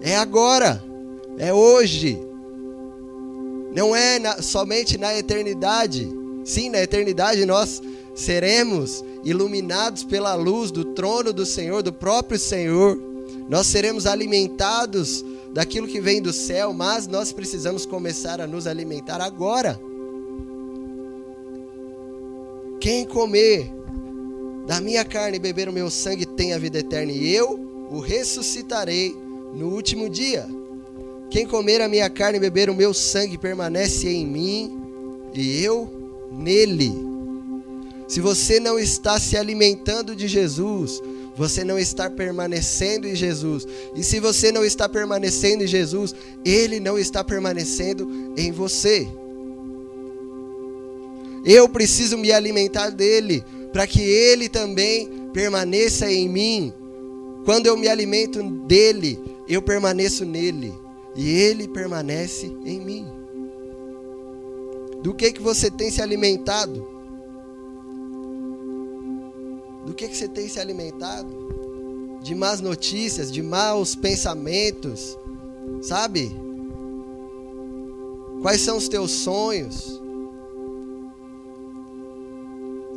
[0.00, 0.82] É agora.
[1.38, 2.18] É hoje.
[3.74, 6.08] Não é na, somente na eternidade.
[6.44, 7.82] Sim, na eternidade nós
[8.14, 12.96] seremos iluminados pela luz do trono do Senhor, do próprio Senhor.
[13.48, 19.20] Nós seremos alimentados daquilo que vem do céu, mas nós precisamos começar a nos alimentar
[19.20, 19.80] agora.
[22.84, 23.72] Quem comer
[24.66, 27.98] da minha carne e beber o meu sangue tem a vida eterna, e eu o
[27.98, 29.16] ressuscitarei
[29.54, 30.46] no último dia.
[31.30, 34.82] Quem comer a minha carne e beber o meu sangue permanece em mim
[35.32, 36.92] e eu nele.
[38.06, 41.00] Se você não está se alimentando de Jesus,
[41.34, 43.66] você não está permanecendo em Jesus.
[43.96, 46.14] E se você não está permanecendo em Jesus,
[46.44, 49.08] Ele não está permanecendo em você.
[51.44, 56.72] Eu preciso me alimentar dele, para que ele também permaneça em mim.
[57.44, 60.72] Quando eu me alimento dele, eu permaneço nele
[61.14, 63.06] e ele permanece em mim.
[65.02, 66.88] Do que que você tem se alimentado?
[69.84, 71.28] Do que que você tem se alimentado?
[72.22, 75.18] De más notícias, de maus pensamentos,
[75.82, 76.34] sabe?
[78.40, 80.02] Quais são os teus sonhos?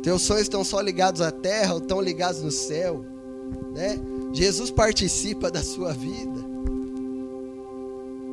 [0.08, 3.04] Teus sonhos estão só ligados à terra ou estão ligados no céu?
[3.74, 4.00] Né?
[4.32, 6.40] Jesus participa da sua vida.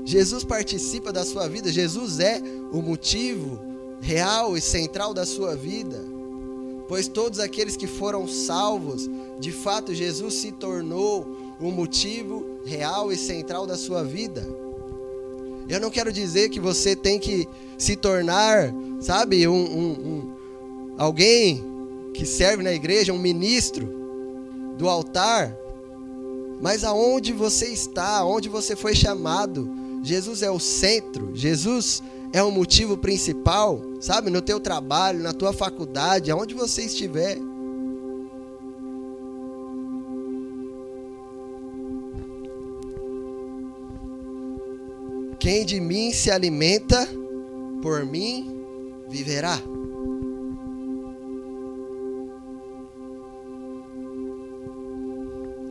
[0.06, 1.70] Jesus participa da sua vida.
[1.70, 3.60] Jesus é o motivo
[4.00, 6.02] real e central da sua vida.
[6.88, 9.10] Pois todos aqueles que foram salvos,
[9.42, 11.28] de fato, Jesus se tornou
[11.60, 14.48] o motivo real e central da sua vida.
[15.68, 17.46] Eu não quero dizer que você tem que
[17.78, 20.35] se tornar, sabe, um, um, um
[20.98, 21.64] alguém
[22.14, 23.88] que serve na igreja, um ministro
[24.78, 25.56] do altar,
[26.62, 29.70] mas aonde você está, aonde você foi chamado,
[30.04, 34.30] Jesus é o centro, Jesus é o motivo principal, sabe?
[34.30, 37.38] No teu trabalho, na tua faculdade, aonde você estiver.
[45.40, 47.08] Quem de mim se alimenta,
[47.82, 48.64] por mim
[49.08, 49.62] viverá.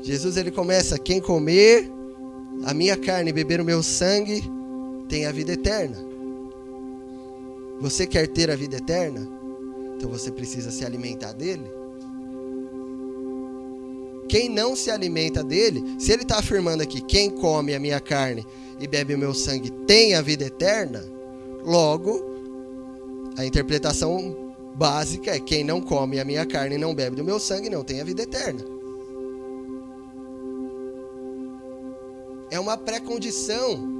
[0.05, 1.91] Jesus ele começa: quem comer
[2.65, 4.43] a minha carne e beber o meu sangue
[5.09, 5.97] tem a vida eterna.
[7.81, 9.27] Você quer ter a vida eterna?
[9.97, 11.65] Então você precisa se alimentar dele.
[14.29, 18.47] Quem não se alimenta dele, se ele está afirmando aqui: quem come a minha carne
[18.79, 21.03] e bebe o meu sangue tem a vida eterna,
[21.65, 22.23] logo
[23.39, 27.41] a interpretação básica é: quem não come a minha carne e não bebe do meu
[27.41, 28.74] sangue não tem a vida eterna.
[32.55, 33.93] É uma pré-condição.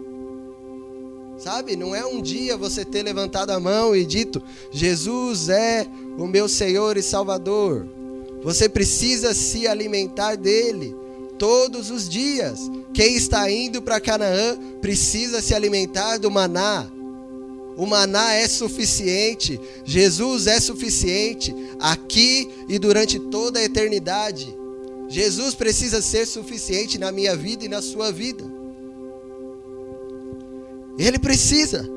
[1.37, 1.75] Sabe?
[1.75, 4.41] Não é um dia você ter levantado a mão e dito:
[4.71, 5.85] Jesus é
[6.17, 7.85] o meu Senhor e Salvador.
[8.45, 10.95] Você precisa se alimentar dele
[11.37, 12.61] todos os dias.
[12.93, 16.87] Quem está indo para Canaã precisa se alimentar do maná.
[17.77, 24.57] O maná é suficiente, Jesus é suficiente aqui e durante toda a eternidade.
[25.09, 28.45] Jesus precisa ser suficiente na minha vida e na sua vida.
[30.99, 31.89] Ele precisa.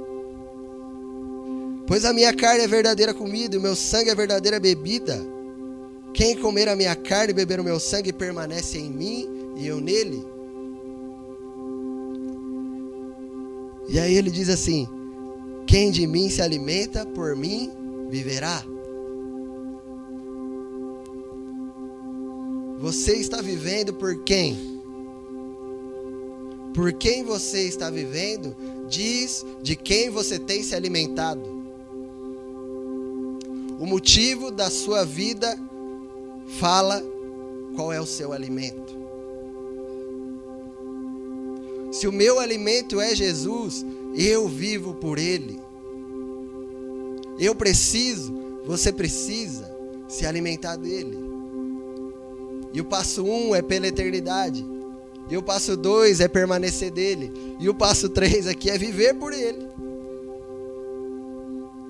[1.86, 5.20] Pois a minha carne é verdadeira comida e o meu sangue é verdadeira bebida.
[6.14, 9.80] Quem comer a minha carne e beber o meu sangue permanece em mim e eu
[9.80, 10.26] nele.
[13.88, 14.88] E aí ele diz assim:
[15.66, 17.72] Quem de mim se alimenta, por mim
[18.10, 18.64] viverá.
[22.80, 24.78] Você está vivendo por quem?
[26.74, 28.56] Por quem você está vivendo
[28.88, 31.42] diz de quem você tem se alimentado.
[33.80, 35.58] O motivo da sua vida
[36.60, 37.04] fala
[37.76, 38.96] qual é o seu alimento.
[41.92, 45.60] Se o meu alimento é Jesus, eu vivo por Ele.
[47.40, 48.34] Eu preciso,
[48.66, 49.68] você precisa
[50.08, 51.37] se alimentar dele.
[52.74, 54.66] E o passo um é pela eternidade.
[55.30, 57.32] E o passo dois é permanecer dele.
[57.60, 59.68] E o passo três aqui é viver por ele.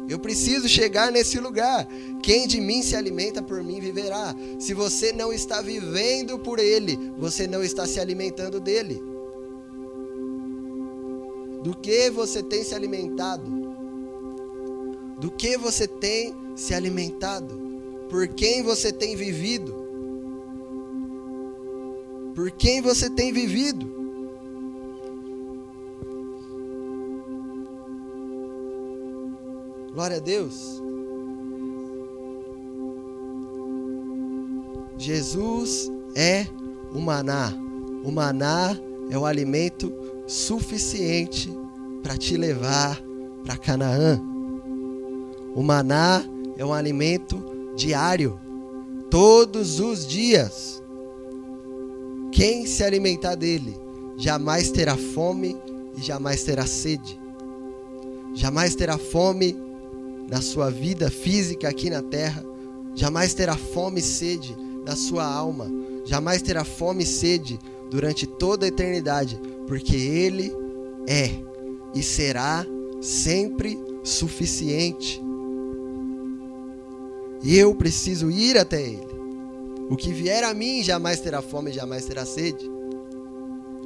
[0.10, 1.86] Eu preciso chegar nesse lugar.
[2.24, 4.34] Quem de mim se alimenta por mim viverá.
[4.58, 9.04] Se você não está vivendo por ele, você não está se alimentando dele.
[11.62, 13.44] Do que você tem se alimentado?
[15.20, 17.60] Do que você tem se alimentado?
[18.10, 19.87] Por quem você tem vivido?
[22.38, 23.84] Por quem você tem vivido.
[29.92, 30.80] Glória a Deus.
[35.00, 36.46] Jesus é
[36.94, 37.52] o maná.
[38.04, 38.78] O maná
[39.10, 39.92] é o alimento
[40.28, 41.52] suficiente
[42.04, 43.02] para te levar
[43.44, 44.22] para Canaã.
[45.56, 46.24] O maná
[46.56, 48.40] é um alimento diário,
[49.10, 50.84] todos os dias.
[52.32, 53.76] Quem se alimentar dele
[54.18, 55.56] jamais terá fome
[55.98, 57.20] e jamais terá sede.
[58.34, 59.56] Jamais terá fome
[60.30, 62.44] na sua vida física aqui na terra,
[62.94, 64.56] jamais terá fome e sede
[64.86, 65.68] na sua alma,
[66.06, 67.60] jamais terá fome e sede
[67.90, 70.52] durante toda a eternidade, porque Ele
[71.08, 71.32] é
[71.96, 72.66] e será
[73.02, 75.22] sempre suficiente.
[77.44, 79.17] E eu preciso ir até Ele.
[79.90, 82.70] O que vier a mim jamais terá fome, jamais terá sede.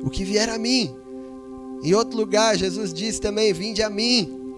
[0.03, 0.95] O que vier a mim.
[1.83, 4.55] Em outro lugar, Jesus disse também: Vinde a mim,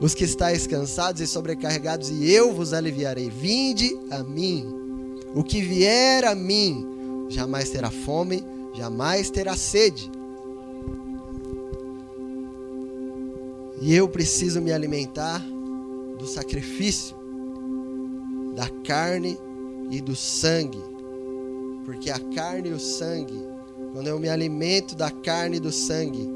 [0.00, 3.28] os que estáis cansados e sobrecarregados, e eu vos aliviarei.
[3.28, 4.66] Vinde a mim.
[5.34, 8.42] O que vier a mim jamais terá fome,
[8.74, 10.10] jamais terá sede.
[13.80, 15.44] E eu preciso me alimentar
[16.18, 17.16] do sacrifício,
[18.54, 19.36] da carne
[19.92, 20.82] e do sangue.
[21.84, 23.38] Porque a carne e o sangue,
[23.92, 26.28] quando eu me alimento da carne e do sangue,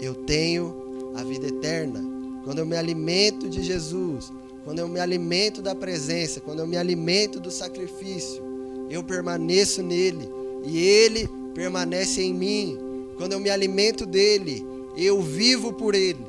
[0.00, 2.02] eu tenho a vida eterna.
[2.42, 4.32] Quando eu me alimento de Jesus,
[4.64, 8.42] quando eu me alimento da presença, quando eu me alimento do sacrifício,
[8.90, 10.28] eu permaneço nele
[10.64, 12.78] e ele permanece em mim.
[13.16, 16.26] Quando eu me alimento dele, eu vivo por ele.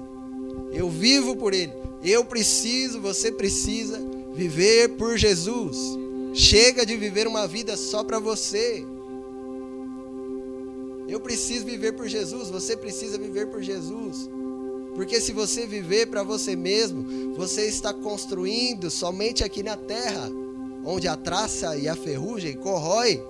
[0.71, 1.73] Eu vivo por ele.
[2.03, 3.99] Eu preciso, você precisa
[4.35, 6.04] viver por Jesus.
[6.35, 8.85] Chega de viver uma vida só para você.
[11.07, 14.29] Eu preciso viver por Jesus, você precisa viver por Jesus.
[14.95, 20.29] Porque se você viver para você mesmo, você está construindo somente aqui na terra,
[20.83, 23.21] onde a traça e a ferrugem corrói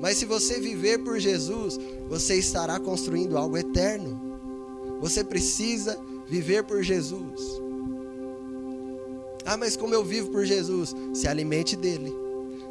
[0.00, 4.18] mas se você viver por Jesus, você estará construindo algo eterno.
[4.98, 7.60] Você precisa viver por Jesus.
[9.44, 10.94] Ah, mas como eu vivo por Jesus?
[11.12, 12.14] Se alimente dele.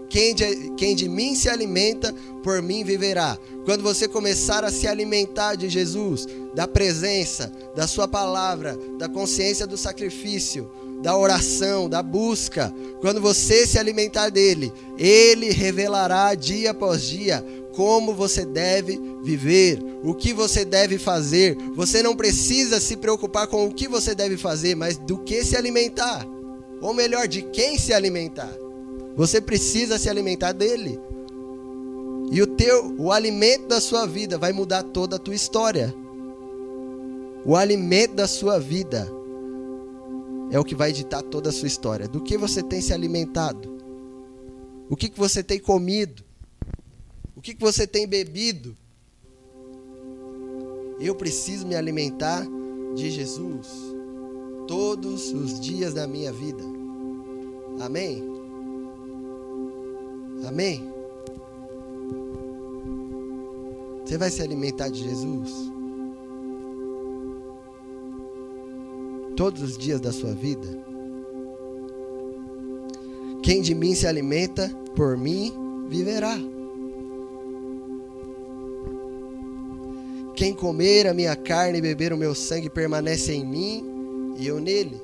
[0.09, 3.37] Quem de, quem de mim se alimenta, por mim viverá.
[3.65, 9.67] Quando você começar a se alimentar de Jesus, da presença, da Sua palavra, da consciência
[9.67, 10.69] do sacrifício,
[11.01, 18.13] da oração, da busca, quando você se alimentar dele, ele revelará dia após dia como
[18.13, 21.55] você deve viver, o que você deve fazer.
[21.75, 25.55] Você não precisa se preocupar com o que você deve fazer, mas do que se
[25.55, 26.25] alimentar.
[26.81, 28.51] Ou melhor, de quem se alimentar.
[29.15, 30.99] Você precisa se alimentar dele.
[32.31, 35.93] E o teu, o alimento da sua vida vai mudar toda a tua história.
[37.45, 39.09] O alimento da sua vida
[40.51, 42.07] é o que vai ditar toda a sua história.
[42.07, 43.77] Do que você tem se alimentado?
[44.89, 46.23] O que, que você tem comido?
[47.35, 48.75] O que, que você tem bebido?
[50.99, 52.45] Eu preciso me alimentar
[52.95, 53.67] de Jesus
[54.67, 56.63] todos os dias da minha vida.
[57.79, 58.38] Amém?
[60.47, 60.89] Amém?
[64.03, 65.69] Você vai se alimentar de Jesus?
[69.39, 70.67] todos os dias da sua vida?
[73.41, 76.37] Quem de mim se alimenta, por mim viverá.
[80.35, 84.59] Quem comer a minha carne e beber o meu sangue permanece em mim e eu
[84.59, 84.99] nele.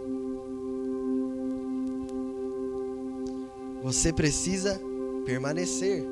[3.83, 4.81] Você precisa
[5.26, 6.05] permanecer.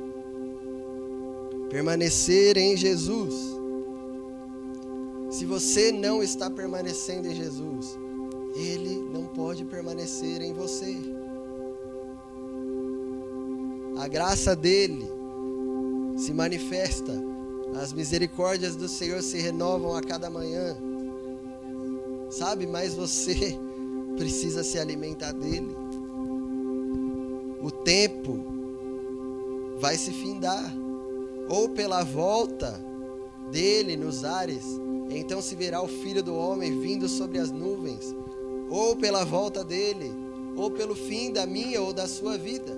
[1.69, 3.33] Permanecer em Jesus.
[5.29, 7.97] Se você não está permanecendo em Jesus,
[8.55, 10.95] ele não pode permanecer em você.
[13.97, 15.07] A graça dele
[16.17, 17.11] se manifesta,
[17.75, 20.75] as misericórdias do Senhor se renovam a cada manhã.
[22.29, 23.57] Sabe, mas você
[24.17, 25.75] precisa se alimentar dele.
[27.61, 28.62] O tempo
[29.83, 30.73] vai se findar,
[31.49, 32.79] ou pela volta
[33.51, 34.63] dele nos ares,
[35.09, 38.15] então se verá o filho do homem vindo sobre as nuvens
[38.69, 40.09] ou pela volta dele,
[40.55, 42.71] ou pelo fim da minha ou da sua vida,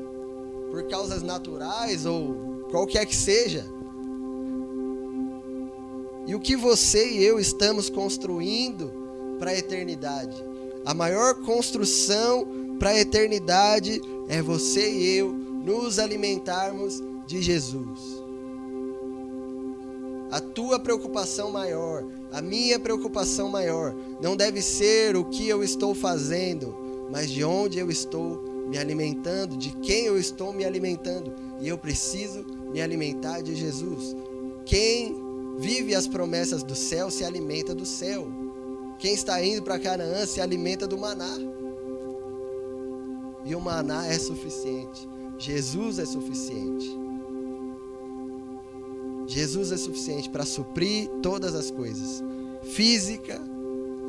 [0.72, 3.64] por causas naturais ou qualquer que seja.
[6.26, 8.91] E o que você e eu estamos construindo
[9.38, 10.36] para a eternidade?
[10.84, 12.47] A maior construção
[12.80, 18.24] para a eternidade é você e eu nos alimentarmos de Jesus.
[20.32, 25.95] A tua preocupação maior, a minha preocupação maior, não deve ser o que eu estou
[25.95, 26.76] fazendo,
[27.11, 31.34] mas de onde eu estou me alimentando, de quem eu estou me alimentando.
[31.61, 34.16] E eu preciso me alimentar de Jesus.
[34.66, 35.16] Quem
[35.57, 38.28] vive as promessas do céu se alimenta do céu.
[38.99, 41.38] Quem está indo para Canaã se alimenta do maná.
[43.45, 45.14] E o maná é suficiente.
[45.38, 47.05] Jesus é suficiente.
[49.27, 52.23] Jesus é suficiente para suprir todas as coisas,
[52.63, 53.41] física,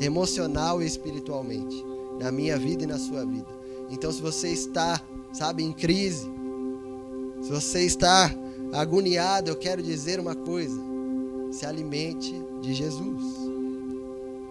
[0.01, 1.85] emocional e espiritualmente,
[2.21, 3.49] na minha vida e na sua vida.
[3.91, 5.01] Então, se você está,
[5.33, 6.31] sabe, em crise,
[7.41, 8.35] se você está
[8.73, 10.79] agoniado, eu quero dizer uma coisa:
[11.51, 13.23] se alimente de Jesus.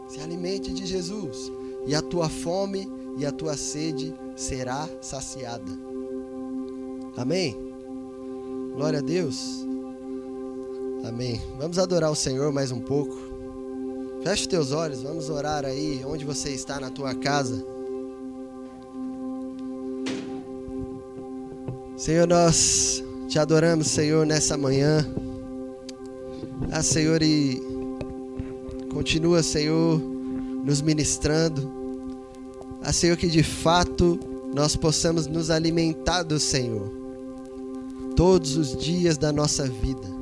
[0.08, 1.52] Se alimente de Jesus,
[1.86, 5.95] e a tua fome e a tua sede será saciada.
[7.18, 7.56] Amém?
[8.76, 9.66] Glória a Deus.
[11.06, 11.42] Amém.
[11.58, 13.16] Vamos adorar o Senhor mais um pouco.
[14.22, 17.64] Feche teus olhos, vamos orar aí onde você está na tua casa.
[21.96, 25.06] Senhor, nós te adoramos, Senhor, nessa manhã.
[26.72, 27.62] Ah, Senhor, e
[28.92, 30.00] continua, Senhor,
[30.66, 31.72] nos ministrando.
[32.84, 34.20] Ah, Senhor, que de fato
[34.54, 36.95] nós possamos nos alimentar do Senhor
[38.16, 40.16] todos os dias da nossa vida.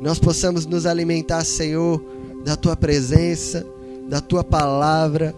[0.00, 2.02] Nós possamos nos alimentar, Senhor,
[2.44, 3.66] da tua presença,
[4.08, 5.34] da tua palavra.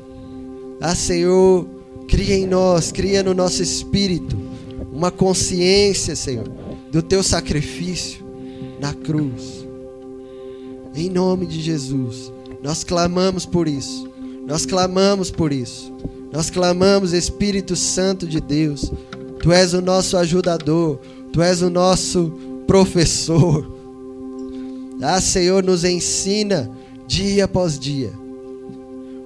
[0.81, 1.67] Ah, Senhor,
[2.07, 4.37] cria em nós, cria no nosso espírito
[4.93, 6.49] uma consciência, Senhor,
[6.91, 8.25] do teu sacrifício
[8.81, 9.67] na cruz.
[10.95, 12.33] Em nome de Jesus,
[12.63, 14.09] nós clamamos por isso.
[14.47, 15.93] Nós clamamos por isso.
[16.33, 18.93] Nós clamamos, Espírito Santo de Deus.
[19.43, 21.01] Tu és o nosso ajudador,
[21.33, 22.33] tu és o nosso
[22.67, 23.67] professor.
[25.03, 26.71] Ah, Senhor, nos ensina
[27.09, 28.13] dia após dia.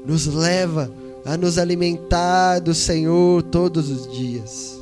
[0.06, 0.90] Nos leva
[1.22, 4.80] a nos alimentar do Senhor todos os dias.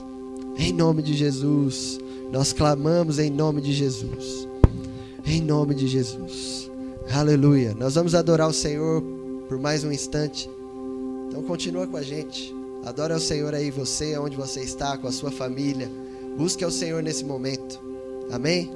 [0.57, 1.99] Em nome de Jesus,
[2.30, 4.47] nós clamamos em nome de Jesus.
[5.26, 6.70] Em nome de Jesus.
[7.12, 7.74] Aleluia.
[7.76, 9.03] Nós vamos adorar o Senhor
[9.49, 10.49] por mais um instante.
[11.28, 12.53] Então continua com a gente.
[12.85, 15.91] Adora o Senhor aí, você, onde você está, com a sua família.
[16.37, 17.80] Busque ao Senhor nesse momento.
[18.30, 18.70] Amém?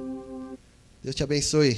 [1.03, 1.77] Deus te abençoe.